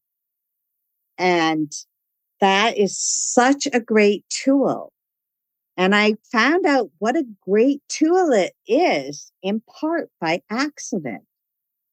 [1.18, 1.72] And
[2.42, 4.92] that is such a great tool.
[5.76, 11.22] And I found out what a great tool it is in part by accident.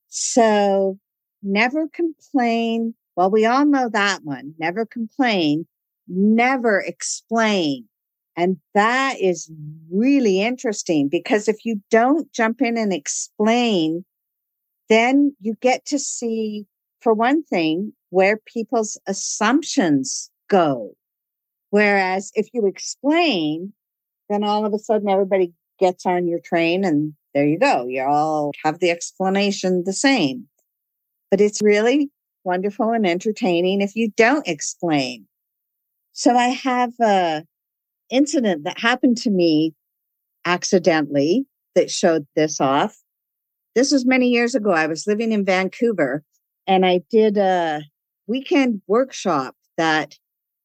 [0.08, 0.98] So
[1.44, 2.96] never complain.
[3.16, 4.56] Well, we all know that one.
[4.58, 5.68] Never complain,
[6.08, 7.88] never explain.
[8.36, 9.52] And that is
[9.92, 14.04] really interesting because if you don't jump in and explain,
[14.90, 16.66] then you get to see,
[17.02, 20.92] for one thing, where people's assumptions go.
[21.70, 23.74] Whereas if you explain,
[24.30, 27.88] then all of a sudden everybody gets on your train and there you go.
[27.88, 30.48] You all have the explanation the same.
[31.32, 32.10] But it's really
[32.44, 35.26] wonderful and entertaining if you don't explain.
[36.14, 37.44] So I have a
[38.10, 39.74] incident that happened to me
[40.46, 41.46] accidentally
[41.76, 42.98] that showed this off.
[43.76, 44.72] This was many years ago.
[44.72, 46.24] I was living in Vancouver
[46.66, 47.84] and I did a
[48.28, 50.16] weekend workshop that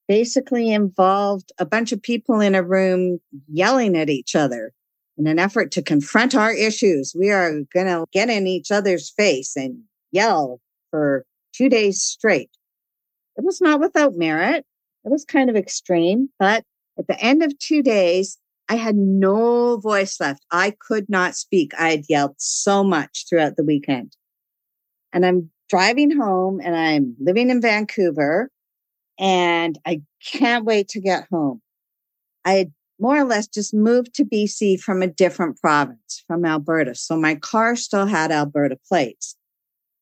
[0.08, 4.72] basically involved a bunch of people in a room yelling at each other
[5.16, 7.14] in an effort to confront our issues.
[7.18, 12.50] We are going to get in each other's face and yell for two days straight.
[13.36, 14.64] It was not without merit.
[15.04, 16.64] It was kind of extreme, but
[16.98, 18.38] at the end of two days,
[18.68, 20.44] I had no voice left.
[20.50, 21.72] I could not speak.
[21.78, 24.16] I had yelled so much throughout the weekend.
[25.12, 28.50] And I'm driving home and I'm living in Vancouver
[29.18, 31.60] and I can't wait to get home.
[32.44, 36.94] I had more or less just moved to BC from a different province, from Alberta.
[36.94, 39.36] So my car still had Alberta plates.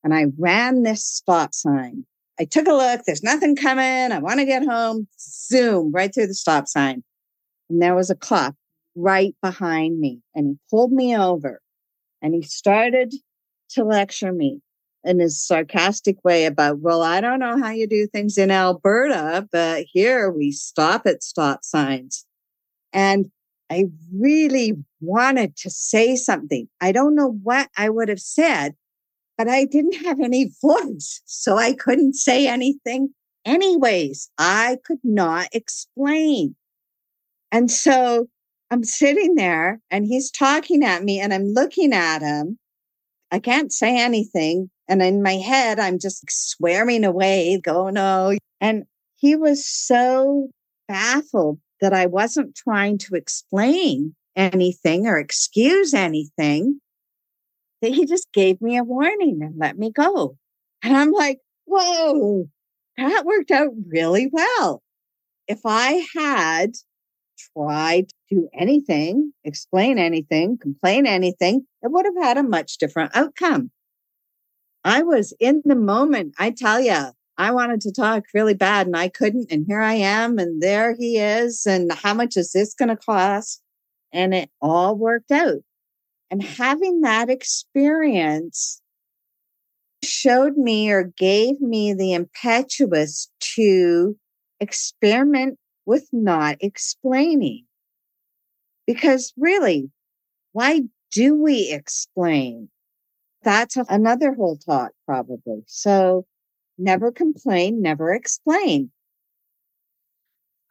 [0.03, 2.05] And I ran this stop sign.
[2.39, 3.01] I took a look.
[3.05, 4.11] There's nothing coming.
[4.11, 5.07] I want to get home.
[5.19, 7.03] Zoom right through the stop sign.
[7.69, 8.55] And there was a cop
[8.95, 10.19] right behind me.
[10.35, 11.61] And he pulled me over
[12.21, 13.13] and he started
[13.71, 14.61] to lecture me
[15.03, 19.47] in his sarcastic way about, well, I don't know how you do things in Alberta,
[19.51, 22.25] but here we stop at stop signs.
[22.93, 23.29] And
[23.69, 23.85] I
[24.15, 26.69] really wanted to say something.
[26.79, 28.75] I don't know what I would have said,
[29.37, 31.21] but I didn't have any voice.
[31.25, 33.09] So I couldn't say anything.
[33.45, 36.55] Anyways, I could not explain.
[37.51, 38.27] And so
[38.71, 42.57] I'm sitting there and he's talking at me and I'm looking at him.
[43.31, 44.69] I can't say anything.
[44.87, 48.37] And in my head, I'm just swearing away, going, oh.
[48.59, 48.83] And
[49.15, 50.49] he was so
[50.87, 56.79] baffled that I wasn't trying to explain anything or excuse anything
[57.81, 60.37] that he just gave me a warning and let me go.
[60.83, 62.49] And I'm like, whoa,
[62.97, 64.81] that worked out really well.
[65.47, 66.71] If I had
[67.53, 73.15] tried to do anything, explain anything, complain anything, it would have had a much different
[73.15, 73.71] outcome.
[74.83, 76.35] I was in the moment.
[76.37, 79.51] I tell you, I wanted to talk really bad and I couldn't.
[79.51, 81.65] And here I am, and there he is.
[81.65, 83.61] And how much is this going to cost?
[84.11, 85.63] And it all worked out.
[86.29, 88.81] And having that experience
[90.03, 94.17] showed me or gave me the impetuous to
[94.59, 97.65] experiment with not explaining.
[98.85, 99.89] Because really,
[100.51, 102.69] why do we explain?
[103.43, 105.63] That's another whole talk, probably.
[105.67, 106.25] So
[106.77, 108.91] never complain, never explain.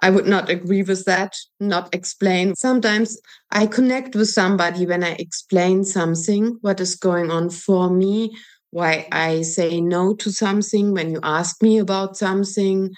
[0.00, 2.56] I would not agree with that, not explain.
[2.56, 3.20] Sometimes
[3.52, 8.36] I connect with somebody when I explain something, what is going on for me,
[8.72, 12.90] why I say no to something when you ask me about something.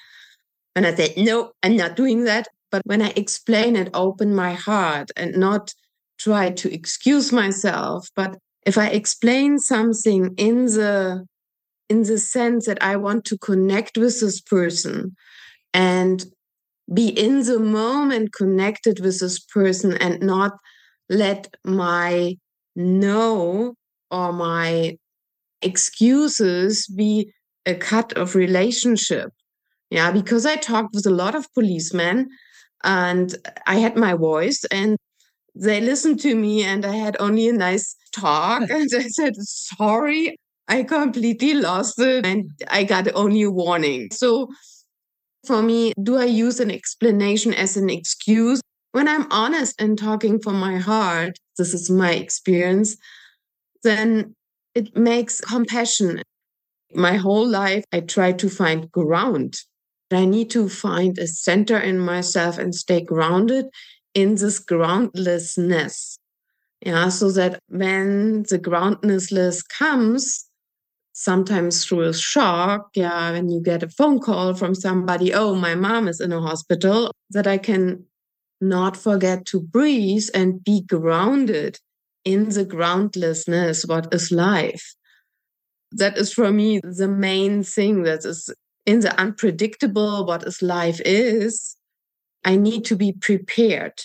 [0.74, 2.48] When I say, no, I'm not doing that.
[2.70, 5.74] But when I explain it, open my heart and not
[6.18, 11.26] try to excuse myself, but if I explain something in the
[11.88, 15.14] in the sense that I want to connect with this person
[15.74, 16.24] and
[16.92, 20.52] be in the moment connected with this person and not
[21.08, 22.36] let my
[22.74, 23.74] no
[24.10, 24.96] or my
[25.62, 27.32] excuses be
[27.66, 29.30] a cut of relationship.
[29.90, 32.28] Yeah, because I talked with a lot of policemen
[32.82, 33.34] and
[33.66, 34.96] I had my voice and
[35.55, 38.62] they listened to me and I had only a nice talk.
[38.70, 40.36] and I said, sorry,
[40.68, 44.09] I completely lost it and I got only a warning.
[44.12, 44.48] So
[45.46, 48.61] for me, do I use an explanation as an excuse?
[48.92, 52.96] When I'm honest and talking from my heart, this is my experience,
[53.82, 54.34] then
[54.74, 56.22] it makes compassion.
[56.94, 59.57] My whole life, I try to find ground.
[60.12, 63.66] I need to find a center in myself and stay grounded
[64.14, 66.16] in this groundlessness.
[66.84, 70.46] Yeah, so that when the groundlessness comes,
[71.12, 75.74] sometimes through a shock, yeah, when you get a phone call from somebody, oh, my
[75.74, 78.04] mom is in a hospital, that I can
[78.60, 81.78] not forget to breathe and be grounded
[82.24, 84.94] in the groundlessness, what is life.
[85.92, 88.52] That is for me the main thing that is
[88.84, 91.76] in the unpredictable, what is life is.
[92.45, 94.01] I need to be prepared.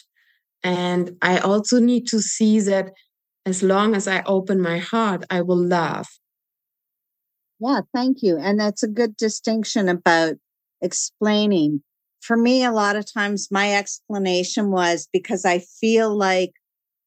[0.63, 2.91] And I also need to see that
[3.45, 6.07] as long as I open my heart, I will love.
[7.59, 8.37] Yeah, thank you.
[8.37, 10.35] And that's a good distinction about
[10.81, 11.81] explaining.
[12.21, 16.51] For me, a lot of times my explanation was because I feel like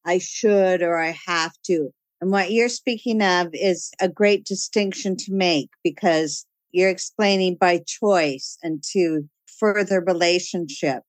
[0.05, 1.89] I should or I have to.
[2.21, 7.81] And what you're speaking of is a great distinction to make because you're explaining by
[7.85, 9.29] choice and to
[9.59, 11.03] further relationship,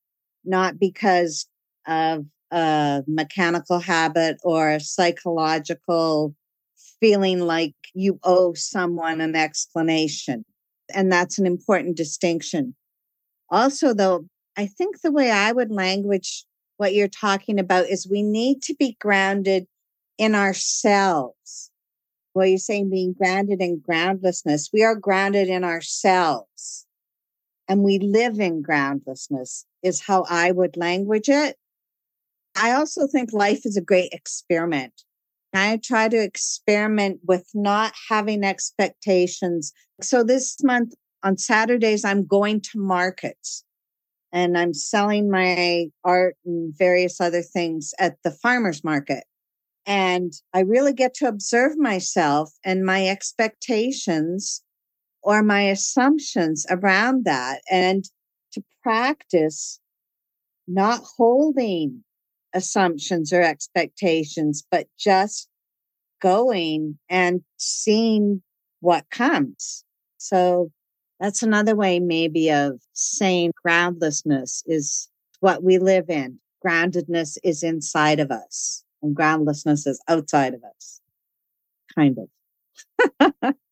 [0.45, 1.47] not because
[1.87, 6.35] of a mechanical habit or a psychological
[6.99, 10.45] feeling like you owe someone an explanation.
[10.93, 12.75] And that's an important distinction.
[13.49, 14.25] Also, though,
[14.57, 16.45] I think the way I would language
[16.77, 19.65] what you're talking about is we need to be grounded
[20.17, 21.71] in ourselves.
[22.33, 24.69] Well, you're saying being grounded in groundlessness.
[24.73, 26.84] We are grounded in ourselves
[27.67, 31.57] and we live in groundlessness, is how I would language it.
[32.55, 34.93] I also think life is a great experiment.
[35.53, 39.71] I try to experiment with not having expectations.
[40.01, 40.93] So this month
[41.23, 43.63] on Saturdays, I'm going to markets
[44.31, 49.23] and I'm selling my art and various other things at the farmer's market.
[49.85, 54.61] And I really get to observe myself and my expectations
[55.25, 58.05] or my assumptions around that and
[58.51, 59.79] to practice
[60.67, 62.03] not holding
[62.53, 65.49] assumptions or expectations, but just
[66.21, 68.43] going and seeing
[68.81, 69.83] what comes.
[70.19, 70.71] So
[71.19, 75.09] that's another way, maybe, of saying groundlessness is
[75.39, 76.39] what we live in.
[76.63, 81.01] Groundedness is inside of us, and groundlessness is outside of us.
[81.95, 83.55] Kind of.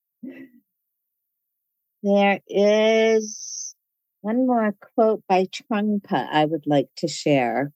[2.03, 3.75] there is
[4.21, 7.71] one more quote by Trungpa I would like to share.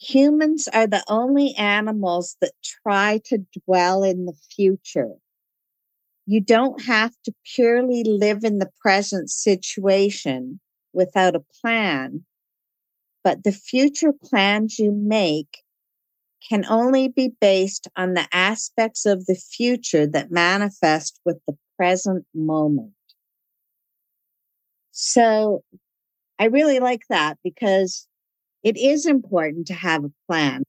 [0.00, 5.16] Humans are the only animals that try to dwell in the future
[6.26, 10.60] you don't have to purely live in the present situation
[10.92, 12.24] without a plan,
[13.22, 15.62] but the future plans you make
[16.48, 22.26] can only be based on the aspects of the future that manifest with the present
[22.34, 22.92] moment.
[24.98, 25.62] So
[26.38, 28.06] I really like that because
[28.62, 30.64] it is important to have a plan.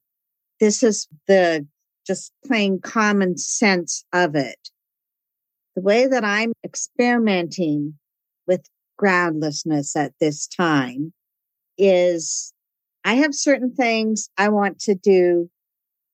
[0.60, 1.66] This is the
[2.06, 4.70] just plain common sense of it
[5.78, 7.94] the way that I'm experimenting
[8.48, 8.66] with
[8.98, 11.14] groundlessness at this time
[11.78, 12.52] is
[13.06, 15.52] I have certain things I want to do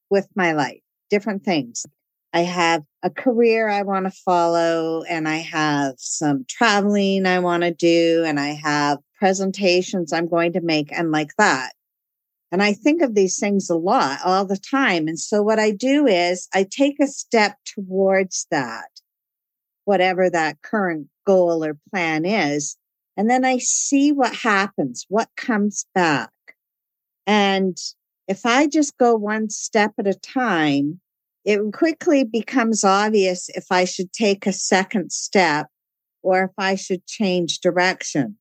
[0.10, 1.86] with my life, different things.
[2.34, 7.64] I have a career I want to follow, and I have some traveling I want
[7.64, 11.74] to do, and I have presentations I'm going to make, and like that.
[12.52, 15.08] And I think of these things a lot all the time.
[15.08, 18.90] And so what I do is I take a step towards that
[19.86, 22.78] whatever that current goal or plan is.
[23.18, 26.32] And then I see what happens, what comes back.
[27.28, 27.78] And
[28.28, 31.00] if I just go one step at a time,
[31.46, 35.68] it quickly becomes obvious if I should take a second step
[36.22, 38.38] or if I should change direction.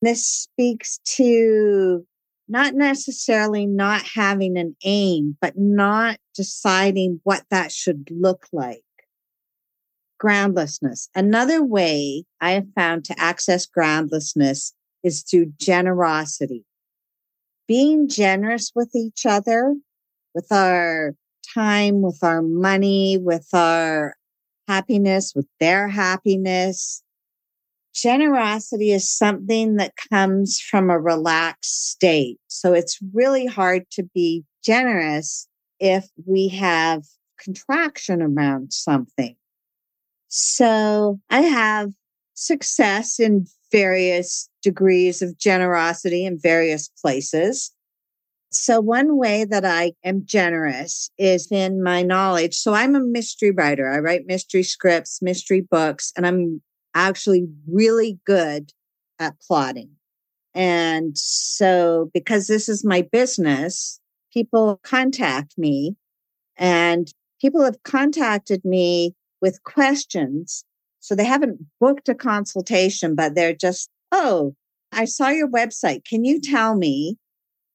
[0.00, 2.06] This speaks to
[2.46, 8.82] not necessarily not having an aim, but not deciding what that should look like
[10.24, 11.10] groundlessness.
[11.14, 16.64] Another way I have found to access groundlessness is through generosity.
[17.68, 19.74] Being generous with each other,
[20.34, 21.14] with our
[21.54, 24.14] time, with our money, with our
[24.68, 27.02] happiness, with their happiness.
[27.94, 32.38] Generosity is something that comes from a relaxed state.
[32.48, 35.46] So it's really hard to be generous
[35.78, 37.02] if we have
[37.38, 39.36] contraction around something.
[40.28, 41.90] So I have
[42.34, 47.70] success in various degrees of generosity in various places.
[48.56, 52.54] So one way that I am generous is in my knowledge.
[52.54, 53.90] So I'm a mystery writer.
[53.90, 56.62] I write mystery scripts, mystery books, and I'm
[56.94, 58.70] actually really good
[59.18, 59.90] at plotting.
[60.54, 63.98] And so because this is my business,
[64.32, 65.96] people contact me
[66.56, 70.64] and people have contacted me with questions.
[71.00, 74.54] So they haven't booked a consultation, but they're just, oh,
[74.92, 76.04] I saw your website.
[76.04, 77.18] Can you tell me?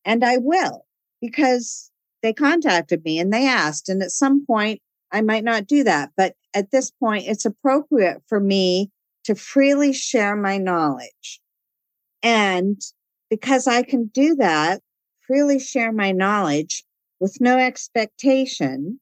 [0.10, 0.88] And I will
[1.22, 1.92] because
[2.24, 3.90] they contacted me and they asked.
[3.90, 4.82] And at some point,
[5.12, 6.10] I might not do that.
[6.18, 8.90] But at this point, it's appropriate for me
[9.26, 11.40] to freely share my knowledge.
[12.24, 12.82] And
[13.30, 14.82] because I can do that,
[15.28, 16.84] freely share my knowledge
[17.20, 19.00] with no expectation,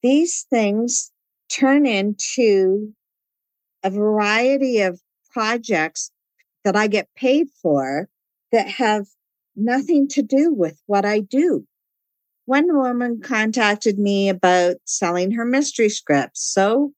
[0.00, 1.10] these things
[1.48, 2.92] turn into
[3.82, 5.00] a variety of
[5.32, 6.12] projects
[6.62, 8.08] that I get paid for
[8.52, 9.06] that have
[9.60, 11.66] nothing to do with what I do.
[12.46, 16.42] One woman contacted me about selling her mystery scripts.
[16.42, 16.92] So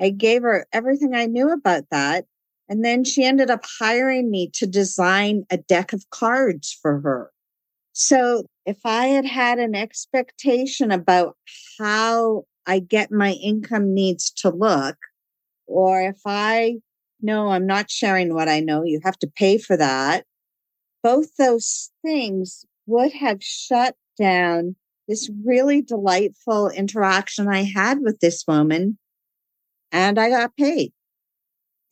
[0.00, 2.24] I gave her everything I knew about that.
[2.68, 7.30] And then she ended up hiring me to design a deck of cards for her.
[7.92, 11.36] So if I had had an expectation about
[11.78, 14.96] how I get my income needs to look,
[15.66, 16.76] or if I
[17.20, 20.24] know I'm not sharing what I know, you have to pay for that.
[21.04, 24.74] Both those things would have shut down
[25.06, 28.96] this really delightful interaction I had with this woman,
[29.92, 30.94] and I got paid.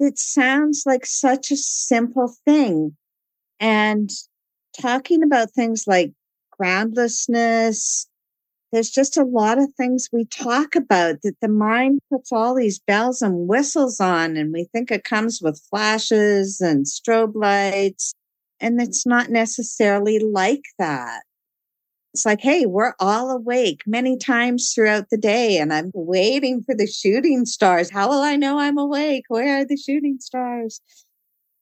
[0.00, 2.96] It sounds like such a simple thing.
[3.60, 4.10] And
[4.80, 6.14] talking about things like
[6.50, 8.08] groundlessness,
[8.72, 12.78] there's just a lot of things we talk about that the mind puts all these
[12.78, 18.14] bells and whistles on, and we think it comes with flashes and strobe lights.
[18.62, 21.22] And it's not necessarily like that.
[22.14, 26.74] It's like, hey, we're all awake many times throughout the day, and I'm waiting for
[26.74, 27.90] the shooting stars.
[27.90, 29.24] How will I know I'm awake?
[29.28, 30.80] Where are the shooting stars?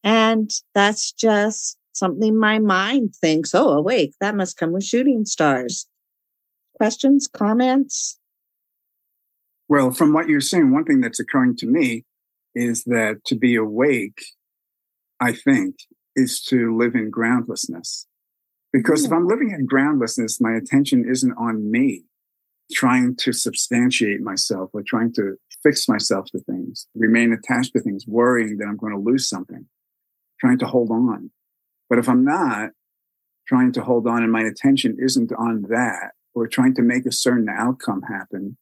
[0.05, 5.87] And that's just something my mind thinks, oh, awake, that must come with shooting stars.
[6.77, 8.19] Questions, comments?
[9.69, 12.05] Well, from what you're saying, one thing that's occurring to me
[12.55, 14.21] is that to be awake,
[15.21, 15.77] I think,
[16.17, 18.07] is to live in groundlessness.
[18.73, 19.17] Because if hmm.
[19.17, 22.05] I'm living in groundlessness, my attention isn't on me
[22.73, 28.05] trying to substantiate myself or trying to fix myself to things, remain attached to things,
[28.07, 29.67] worrying that I'm going to lose something,
[30.39, 31.31] trying to hold on.
[31.89, 32.71] But if I'm not
[33.47, 37.13] trying to hold on and my attention isn't on that or trying to make a
[37.13, 38.57] certain outcome happen,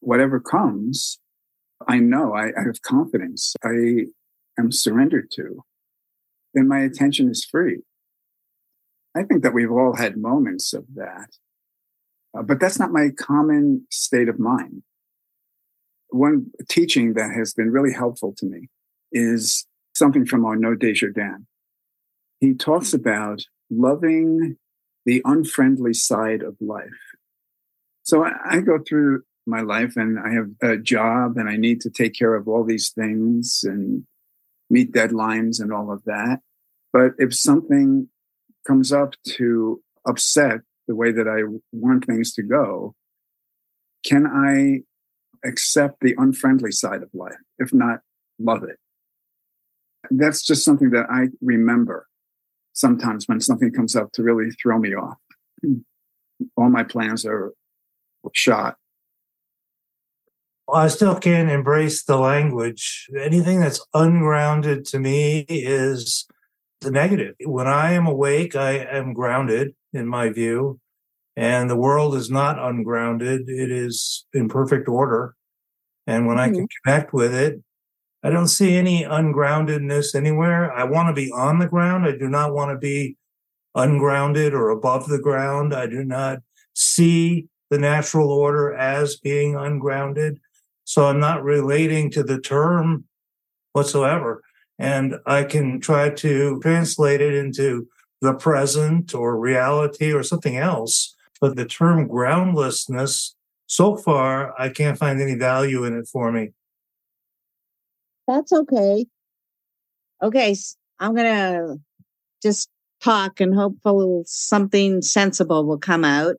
[0.00, 1.20] whatever comes,
[1.86, 3.54] I know I, I have confidence.
[3.64, 4.06] I
[4.58, 5.62] am surrendered to.
[6.56, 7.82] Then my attention is free.
[9.14, 11.28] I think that we've all had moments of that.
[12.36, 14.82] Uh, but that's not my common state of mind.
[16.08, 18.70] One teaching that has been really helpful to me
[19.12, 21.44] is something from Arnaud Desjardins.
[22.40, 24.56] He talks about loving
[25.04, 26.88] the unfriendly side of life.
[28.02, 31.82] So I, I go through my life and I have a job and I need
[31.82, 34.06] to take care of all these things and
[34.70, 36.40] meet deadlines and all of that.
[36.92, 38.08] But if something
[38.66, 41.42] comes up to upset the way that I
[41.72, 42.94] want things to go,
[44.04, 44.82] can I
[45.46, 47.34] accept the unfriendly side of life?
[47.58, 48.00] If not,
[48.38, 48.78] love it.
[50.10, 52.06] That's just something that I remember
[52.72, 55.16] sometimes when something comes up to really throw me off.
[56.56, 57.52] All my plans are
[58.34, 58.76] shot.
[60.72, 63.08] I still can't embrace the language.
[63.16, 66.26] Anything that's ungrounded to me is
[66.80, 67.34] the negative.
[67.44, 70.80] When I am awake, I am grounded in my view,
[71.36, 73.48] and the world is not ungrounded.
[73.48, 75.34] It is in perfect order.
[76.06, 76.42] And when mm-hmm.
[76.42, 76.90] I can mm-hmm.
[76.90, 77.62] connect with it,
[78.22, 80.72] I don't see any ungroundedness anywhere.
[80.72, 82.06] I want to be on the ground.
[82.06, 83.16] I do not want to be
[83.76, 85.72] ungrounded or above the ground.
[85.72, 86.38] I do not
[86.74, 90.40] see the natural order as being ungrounded.
[90.86, 93.04] So I'm not relating to the term
[93.72, 94.42] whatsoever
[94.78, 97.88] and I can try to translate it into
[98.20, 101.14] the present or reality or something else.
[101.40, 103.34] But the term groundlessness,
[103.66, 106.52] so far, I can't find any value in it for me.
[108.28, 109.06] That's okay.
[110.22, 110.54] Okay,
[111.00, 111.80] I'm going to
[112.42, 112.70] just
[113.02, 116.36] talk and hopefully something sensible will come out.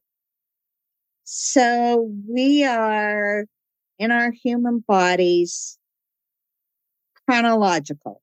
[1.26, 3.46] So we are
[4.00, 5.78] in our human bodies
[7.26, 8.22] chronological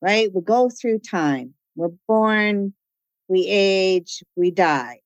[0.00, 0.32] right?
[0.32, 1.54] We go through time.
[1.76, 2.74] We're born,
[3.28, 5.00] we age, we die.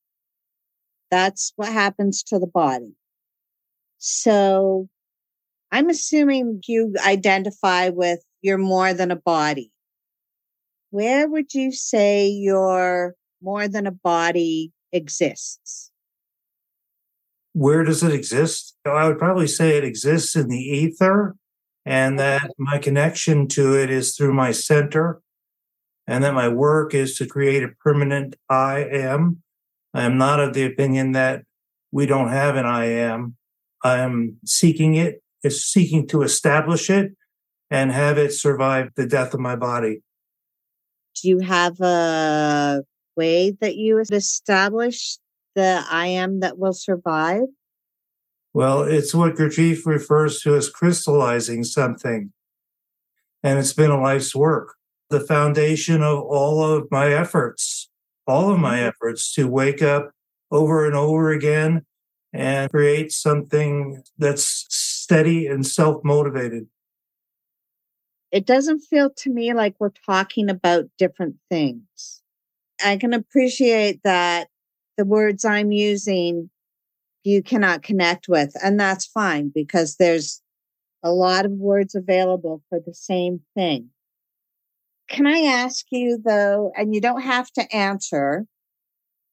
[1.10, 2.94] That's what happens to the body.
[3.98, 4.88] So
[5.70, 9.70] I'm assuming you identify with you're more than a body.
[10.90, 15.91] Where would you say your more than a body exists?
[17.52, 18.76] Where does it exist?
[18.84, 21.36] I would probably say it exists in the ether
[21.84, 25.20] and that my connection to it is through my center,
[26.06, 29.42] and that my work is to create a permanent I am.
[29.94, 31.42] I am not of the opinion that
[31.90, 33.36] we don't have an I am.
[33.82, 37.12] I am seeking it, is seeking to establish it
[37.70, 40.02] and have it survive the death of my body.
[41.20, 42.84] Do you have a
[43.16, 45.18] way that you establish
[45.54, 47.44] the I am that will survive?
[48.54, 52.32] Well, it's what Gurdjieff refers to as crystallizing something.
[53.42, 54.74] And it's been a life's work.
[55.10, 57.90] The foundation of all of my efforts,
[58.26, 58.88] all of my mm-hmm.
[58.88, 60.12] efforts to wake up
[60.50, 61.84] over and over again
[62.32, 66.66] and create something that's steady and self motivated.
[68.30, 72.22] It doesn't feel to me like we're talking about different things.
[72.84, 74.48] I can appreciate that
[74.96, 76.50] the words I'm using
[77.24, 78.52] you cannot connect with.
[78.62, 80.42] And that's fine because there's
[81.02, 83.90] a lot of words available for the same thing.
[85.08, 88.46] Can I ask you though, and you don't have to answer,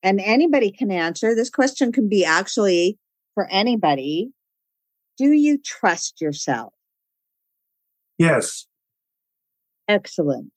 [0.03, 2.97] and anybody can answer, this question can be actually
[3.33, 4.31] for anybody.
[5.17, 6.73] Do you trust yourself?
[8.17, 8.65] Yes.
[9.87, 10.51] Excellent.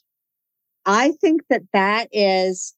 [0.84, 2.74] I think that that is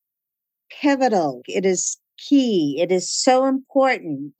[0.70, 1.42] pivotal.
[1.46, 1.98] It is
[2.28, 2.78] key.
[2.80, 4.32] It is so important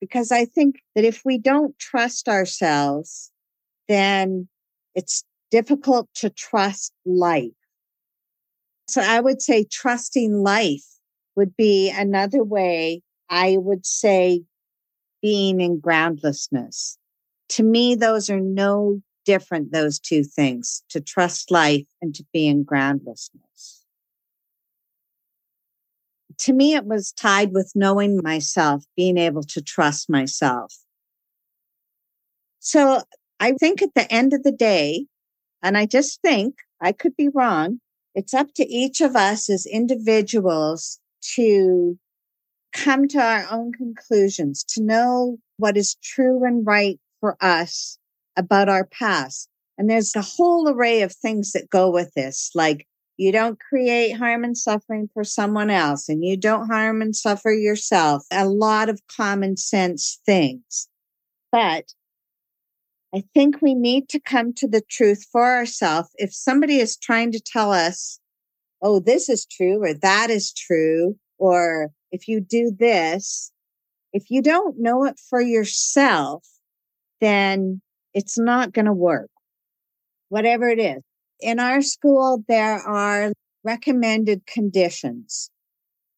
[0.00, 3.30] because I think that if we don't trust ourselves,
[3.88, 4.48] then
[4.94, 7.50] it's difficult to trust life.
[8.88, 10.84] So I would say trusting life
[11.36, 14.42] would be another way I would say
[15.20, 16.98] being in groundlessness.
[17.50, 22.46] To me, those are no different, those two things to trust life and to be
[22.46, 23.77] in groundlessness.
[26.40, 30.74] To me, it was tied with knowing myself, being able to trust myself.
[32.60, 33.02] So
[33.40, 35.06] I think at the end of the day,
[35.62, 37.80] and I just think I could be wrong,
[38.14, 40.98] it's up to each of us as individuals
[41.34, 41.98] to
[42.72, 47.98] come to our own conclusions, to know what is true and right for us
[48.36, 49.48] about our past.
[49.76, 52.86] And there's a whole array of things that go with this, like
[53.18, 57.50] you don't create harm and suffering for someone else, and you don't harm and suffer
[57.50, 58.24] yourself.
[58.32, 60.88] A lot of common sense things.
[61.50, 61.92] But
[63.12, 66.10] I think we need to come to the truth for ourselves.
[66.14, 68.20] If somebody is trying to tell us,
[68.82, 73.50] oh, this is true or that is true, or if you do this,
[74.12, 76.46] if you don't know it for yourself,
[77.20, 77.80] then
[78.14, 79.30] it's not going to work,
[80.28, 81.02] whatever it is.
[81.40, 83.32] In our school, there are
[83.64, 85.50] recommended conditions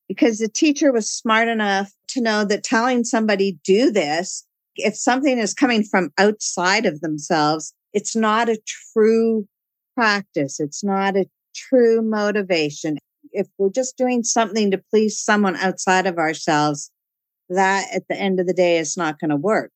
[0.09, 4.47] because the teacher was smart enough to know that telling somebody do this,
[4.77, 8.61] if something is coming from outside of themselves, it's not a
[8.93, 9.47] true
[9.95, 10.59] practice.
[10.61, 12.99] It's not a true motivation
[13.33, 16.91] if we're just doing something to please someone outside of ourselves,
[17.49, 19.71] that at the end of the day is not going to work.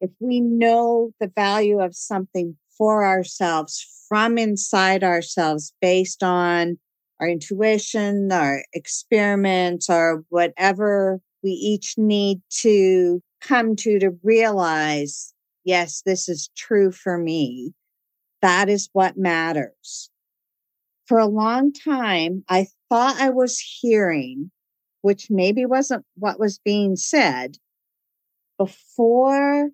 [0.00, 6.78] If we know the value of something for ourselves from inside ourselves based on
[7.20, 16.02] our intuition, our experiments, or whatever we each need to come to to realize, yes,
[16.06, 17.74] this is true for me.
[18.40, 20.10] That is what matters
[21.10, 24.52] for a long time, I thought I was hearing,
[25.00, 27.56] which maybe wasn't what was being said,
[28.56, 29.70] before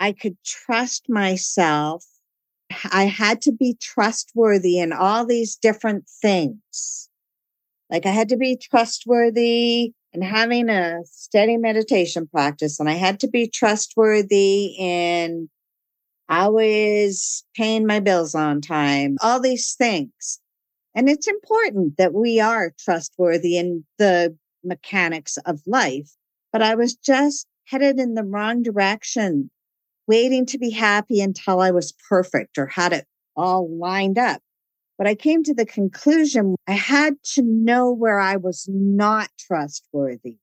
[0.00, 2.06] I could trust myself.
[2.90, 7.08] I had to be trustworthy in all these different things.
[7.90, 13.20] Like I had to be trustworthy in having a steady meditation practice, and I had
[13.20, 15.48] to be trustworthy in
[16.28, 20.40] always paying my bills on time, all these things.
[20.94, 26.10] And it's important that we are trustworthy in the mechanics of life.
[26.52, 29.50] But I was just headed in the wrong direction,
[30.06, 34.40] waiting to be happy until I was perfect or had it all lined up.
[34.98, 40.36] But I came to the conclusion I had to know where I was not trustworthy.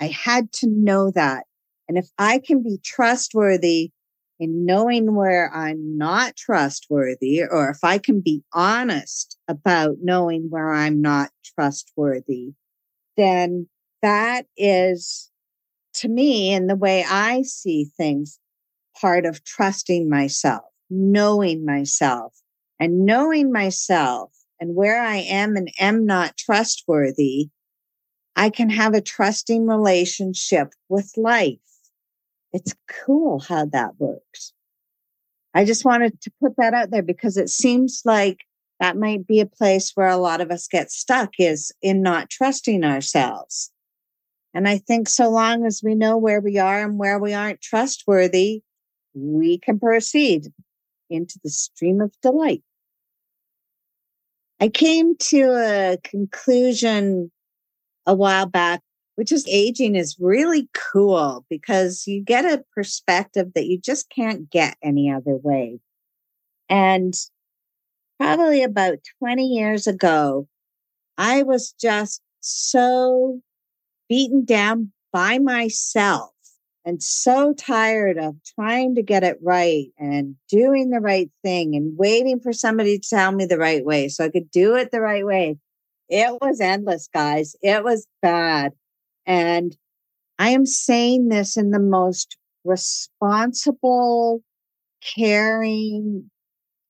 [0.00, 1.44] I had to know that.
[1.88, 3.90] And if I can be trustworthy
[4.38, 10.72] in knowing where I'm not trustworthy, or if I can be honest about knowing where
[10.72, 12.54] I'm not trustworthy,
[13.16, 13.68] then
[14.02, 15.30] that is
[15.94, 18.38] to me, in the way I see things,
[19.00, 22.34] part of trusting myself, knowing myself
[22.78, 27.48] and knowing myself and where I am and am not trustworthy.
[28.36, 31.58] I can have a trusting relationship with life
[32.52, 34.52] it's cool how that works.
[35.54, 38.44] I just wanted to put that out there because it seems like
[38.78, 42.30] that might be a place where a lot of us get stuck is in not
[42.30, 43.70] trusting ourselves.
[44.54, 47.60] And I think so long as we know where we are and where we aren't
[47.60, 48.62] trustworthy,
[49.14, 50.52] we can proceed
[51.08, 52.62] into the stream of delight.
[54.60, 57.30] I came to a conclusion
[58.06, 58.82] a while back
[59.20, 64.48] which is aging is really cool because you get a perspective that you just can't
[64.48, 65.78] get any other way.
[66.70, 67.12] And
[68.18, 70.48] probably about 20 years ago,
[71.18, 73.42] I was just so
[74.08, 76.30] beaten down by myself
[76.84, 81.96] and so tired of trying to get it right and doing the right thing and
[81.98, 85.00] waiting for somebody to tell me the right way so I could do it the
[85.00, 85.58] right way.
[86.08, 87.54] It was endless, guys.
[87.62, 88.72] It was bad.
[89.26, 89.76] And
[90.38, 94.42] I am saying this in the most responsible,
[95.14, 96.30] caring,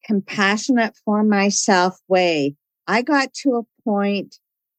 [0.04, 2.54] compassionate for myself way.
[2.86, 4.36] I got to a point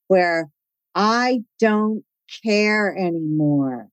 [0.07, 0.49] where
[0.95, 2.03] I don't
[2.43, 3.89] care anymore.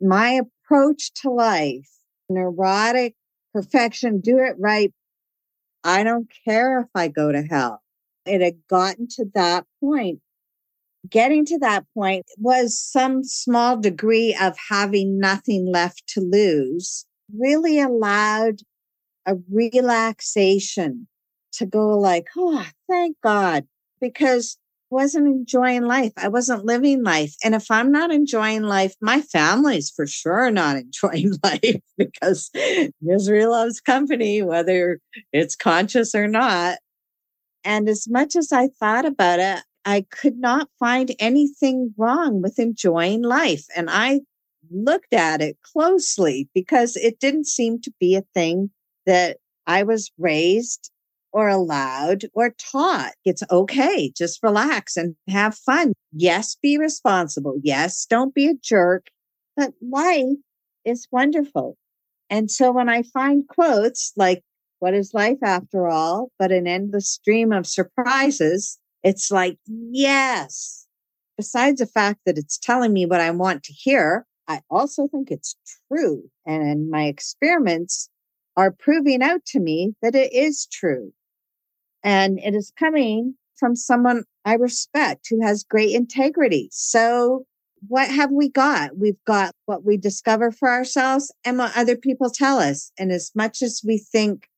[0.00, 0.40] My
[0.70, 1.88] approach to life,
[2.28, 3.14] neurotic
[3.52, 4.92] perfection, do it right.
[5.82, 7.82] I don't care if I go to hell.
[8.26, 10.20] It had gotten to that point.
[11.08, 17.80] Getting to that point was some small degree of having nothing left to lose, really
[17.80, 18.60] allowed
[19.26, 21.08] a relaxation
[21.52, 23.66] to go like, oh, thank God,
[24.00, 24.58] because
[24.90, 26.12] wasn't enjoying life.
[26.16, 27.34] I wasn't living life.
[27.44, 32.50] And if I'm not enjoying life, my family's for sure not enjoying life because
[33.00, 35.00] misery loves company, whether
[35.32, 36.78] it's conscious or not.
[37.64, 42.58] And as much as I thought about it, I could not find anything wrong with
[42.58, 43.64] enjoying life.
[43.76, 44.20] And I
[44.70, 48.70] looked at it closely because it didn't seem to be a thing
[49.06, 50.90] that I was raised
[51.32, 53.12] or allowed or taught.
[53.24, 54.12] It's okay.
[54.16, 55.92] Just relax and have fun.
[56.12, 57.60] Yes, be responsible.
[57.62, 59.06] Yes, don't be a jerk.
[59.56, 60.38] But life
[60.84, 61.76] is wonderful.
[62.28, 64.42] And so when I find quotes like,
[64.78, 70.86] what is life after all, but an endless stream of surprises, it's like, yes.
[71.36, 75.30] Besides the fact that it's telling me what I want to hear, I also think
[75.30, 75.54] it's
[75.88, 76.24] true.
[76.46, 78.08] And my experiments
[78.56, 81.12] are proving out to me that it is true.
[82.02, 86.68] And it is coming from someone I respect who has great integrity.
[86.72, 87.44] So
[87.88, 88.96] what have we got?
[88.96, 92.92] We've got what we discover for ourselves and what other people tell us.
[92.98, 94.48] And as much as we think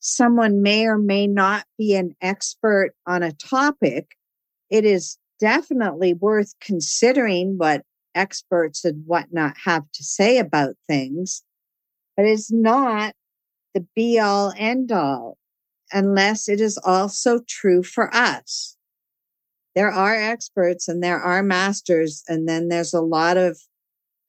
[0.00, 4.16] someone may or may not be an expert on a topic,
[4.70, 7.82] it is definitely worth considering what
[8.14, 11.42] experts and whatnot have to say about things,
[12.16, 13.14] but it's not
[13.74, 15.38] the be all end all
[15.92, 18.76] unless it is also true for us.
[19.74, 23.58] There are experts and there are masters, and then there's a lot of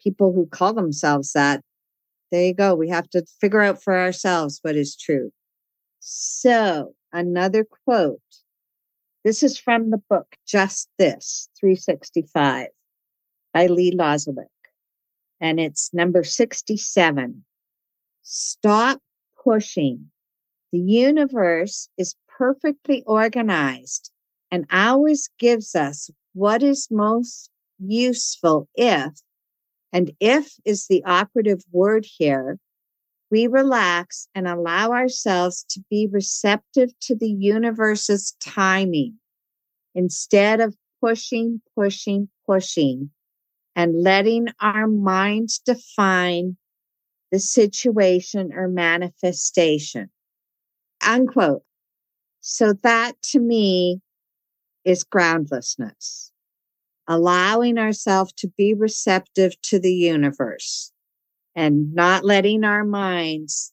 [0.04, 1.62] people who call themselves that.
[2.32, 2.76] There you go.
[2.76, 5.32] We have to figure out for ourselves what is true.
[6.00, 8.22] So, another quote.
[9.24, 12.68] This is from the book Just This 365
[13.54, 14.46] by Lee Lozowick.
[15.40, 17.44] And it's number 67.
[18.24, 19.02] Stop
[19.44, 20.11] pushing
[20.72, 24.12] the universe is perfectly organized
[24.50, 27.50] and always gives us what is most
[27.80, 29.12] useful if,
[29.92, 32.58] and if is the operative word here,
[33.30, 39.16] we relax and allow ourselves to be receptive to the universe's timing
[39.96, 43.10] instead of pushing, pushing, pushing
[43.76, 46.58] and letting our minds define
[47.32, 50.10] the situation or manifestation
[51.06, 51.64] unquote.
[52.40, 54.02] So that to me
[54.84, 56.32] is groundlessness,
[57.08, 60.92] allowing ourselves to be receptive to the universe
[61.56, 63.72] and not letting our minds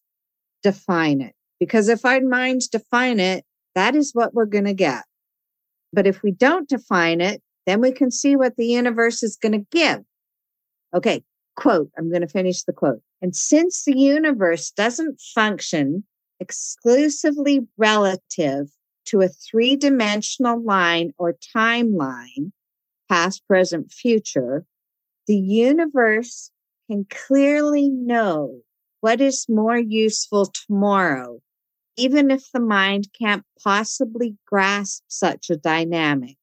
[0.63, 1.35] define it.
[1.61, 5.05] Because if our minds define it, that is what we're going to get.
[5.93, 9.53] But if we don't define it, then we can see what the universe is going
[9.53, 10.01] to give.
[10.95, 11.23] Okay,
[11.57, 13.01] quote, I'm going to finish the quote.
[13.21, 16.05] And since the universe doesn't function
[16.41, 18.69] exclusively relative
[19.07, 22.53] to a three dimensional line or timeline,
[23.09, 24.65] past, present, future,
[25.27, 26.51] the universe
[26.91, 28.61] can clearly know
[29.01, 31.41] what is more useful tomorrow,
[31.97, 36.37] even if the mind can't possibly grasp such a dynamic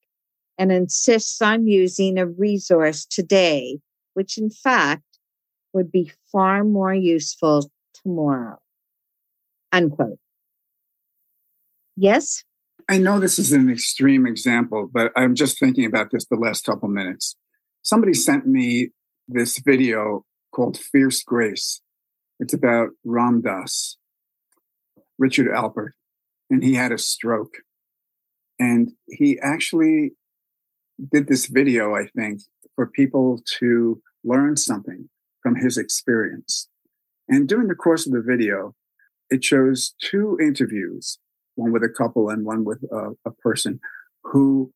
[0.57, 3.79] and insists on using a resource today,
[4.13, 5.03] which in fact
[5.73, 8.57] would be far more useful tomorrow
[9.75, 10.17] unquote.
[11.95, 12.43] Yes?
[12.89, 16.65] I know this is an extreme example, but I'm just thinking about this the last
[16.65, 17.35] couple minutes.
[17.81, 18.89] Somebody sent me
[19.27, 21.81] this video called Fierce Grace.
[22.39, 23.97] It's about Ram Dass,
[25.17, 25.91] Richard Alpert,
[26.49, 27.55] and he had a stroke.
[28.59, 30.11] And he actually
[31.11, 32.41] did this video, I think,
[32.75, 35.09] for people to learn something
[35.41, 36.69] from his experience.
[37.27, 38.75] And during the course of the video,
[39.29, 41.17] it shows two interviews,
[41.55, 43.79] one with a couple and one with a, a person
[44.23, 44.71] who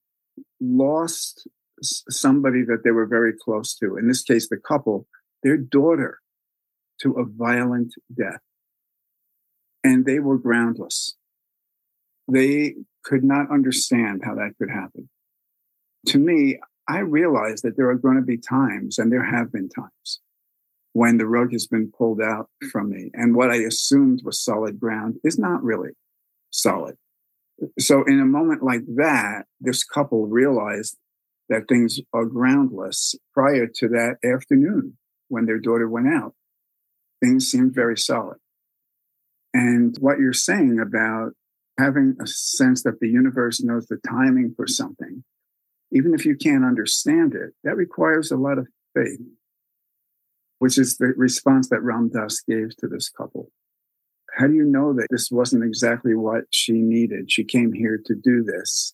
[0.60, 1.48] lost
[1.82, 3.98] somebody that they were very close to.
[3.98, 5.08] In this case, the couple,
[5.44, 6.20] their daughter,
[7.02, 8.42] to a violent death.
[9.84, 11.16] And they were groundless.
[12.28, 15.10] They could not understand how that could happen.
[16.08, 19.70] To me, I realize that there are going to be times, and there have been
[19.70, 20.20] times,
[20.94, 23.12] when the rug has been pulled out from me.
[23.14, 25.92] And what I assumed was solid ground is not really
[26.50, 26.96] solid.
[27.78, 30.98] So, in a moment like that, this couple realized
[31.50, 36.34] that things are groundless prior to that afternoon when their daughter went out.
[37.22, 38.38] Things seemed very solid.
[39.54, 41.32] And what you're saying about
[41.78, 45.24] having a sense that the universe knows the timing for something,
[45.92, 49.20] even if you can't understand it, that requires a lot of faith
[50.60, 53.52] which is the response that Ram Dass gave to this couple.
[54.38, 57.32] How do you know that this wasn't exactly what she needed?
[57.32, 58.94] She came here to do this,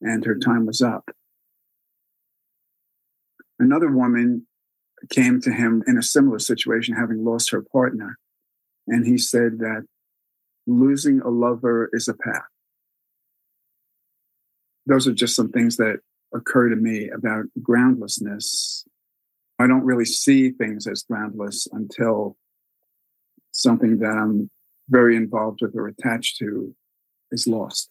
[0.00, 1.10] and her time was up.
[3.58, 4.46] Another woman
[5.10, 8.18] came to him in a similar situation, having lost her partner.
[8.86, 9.86] And he said that
[10.66, 12.42] losing a lover is a path.
[14.86, 16.00] Those are just some things that
[16.34, 18.84] occur to me about groundlessness
[19.60, 22.38] I don't really see things as groundless until
[23.52, 24.48] something that I'm
[24.88, 26.74] very involved with or attached to
[27.30, 27.90] is lost.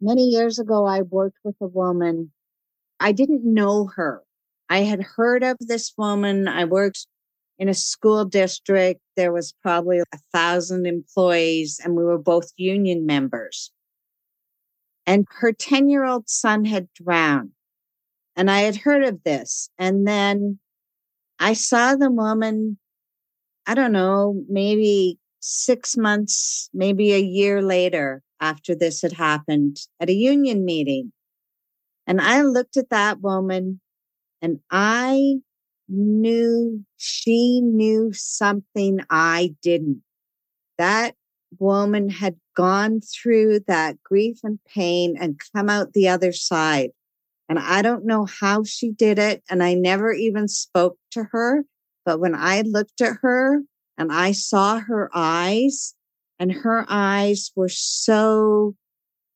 [0.00, 2.32] Many years ago, I worked with a woman.
[2.98, 4.24] I didn't know her.
[4.68, 6.48] I had heard of this woman.
[6.48, 7.06] I worked
[7.56, 9.00] in a school district.
[9.14, 13.70] There was probably a thousand employees, and we were both union members.
[15.06, 17.52] And her 10 year old son had drowned.
[18.36, 19.70] And I had heard of this.
[19.78, 20.58] And then
[21.38, 22.78] I saw the woman,
[23.66, 30.10] I don't know, maybe six months, maybe a year later after this had happened at
[30.10, 31.12] a union meeting.
[32.06, 33.80] And I looked at that woman
[34.42, 35.36] and I
[35.88, 40.02] knew she knew something I didn't.
[40.78, 41.14] That
[41.58, 46.90] woman had gone through that grief and pain and come out the other side.
[47.50, 49.42] And I don't know how she did it.
[49.50, 51.64] And I never even spoke to her.
[52.06, 53.62] But when I looked at her
[53.98, 55.94] and I saw her eyes,
[56.38, 58.76] and her eyes were so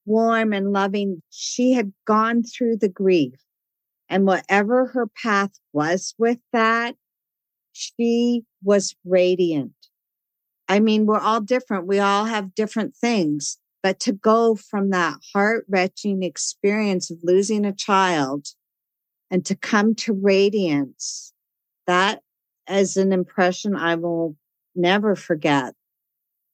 [0.06, 3.34] warm and loving, she had gone through the grief.
[4.08, 6.94] And whatever her path was with that,
[7.72, 9.74] she was radiant.
[10.68, 11.88] I mean, we're all different.
[11.88, 13.58] We all have different things.
[13.84, 18.46] But to go from that heart wrenching experience of losing a child
[19.30, 21.34] and to come to radiance,
[21.86, 22.22] that
[22.66, 24.36] is an impression I will
[24.74, 25.74] never forget.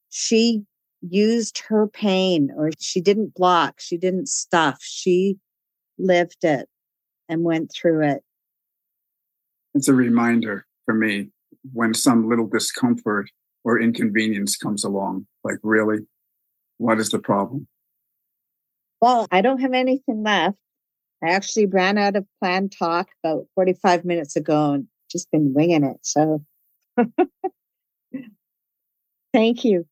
[0.09, 0.64] She
[1.03, 5.37] used her pain or she didn't block, she didn't stuff, she
[5.99, 6.68] lived it
[7.28, 8.24] and went through it.
[9.72, 11.28] It's a reminder for me
[11.72, 13.31] when some little discomfort
[13.62, 15.99] or inconvenience comes along, like, really,
[16.81, 17.68] what is the problem?
[19.03, 20.57] Well, I don't have anything left.
[21.22, 25.85] I actually ran out of planned talk about 45 minutes ago and just been winging
[25.85, 25.99] it.
[26.01, 26.43] So
[29.35, 29.87] thank you.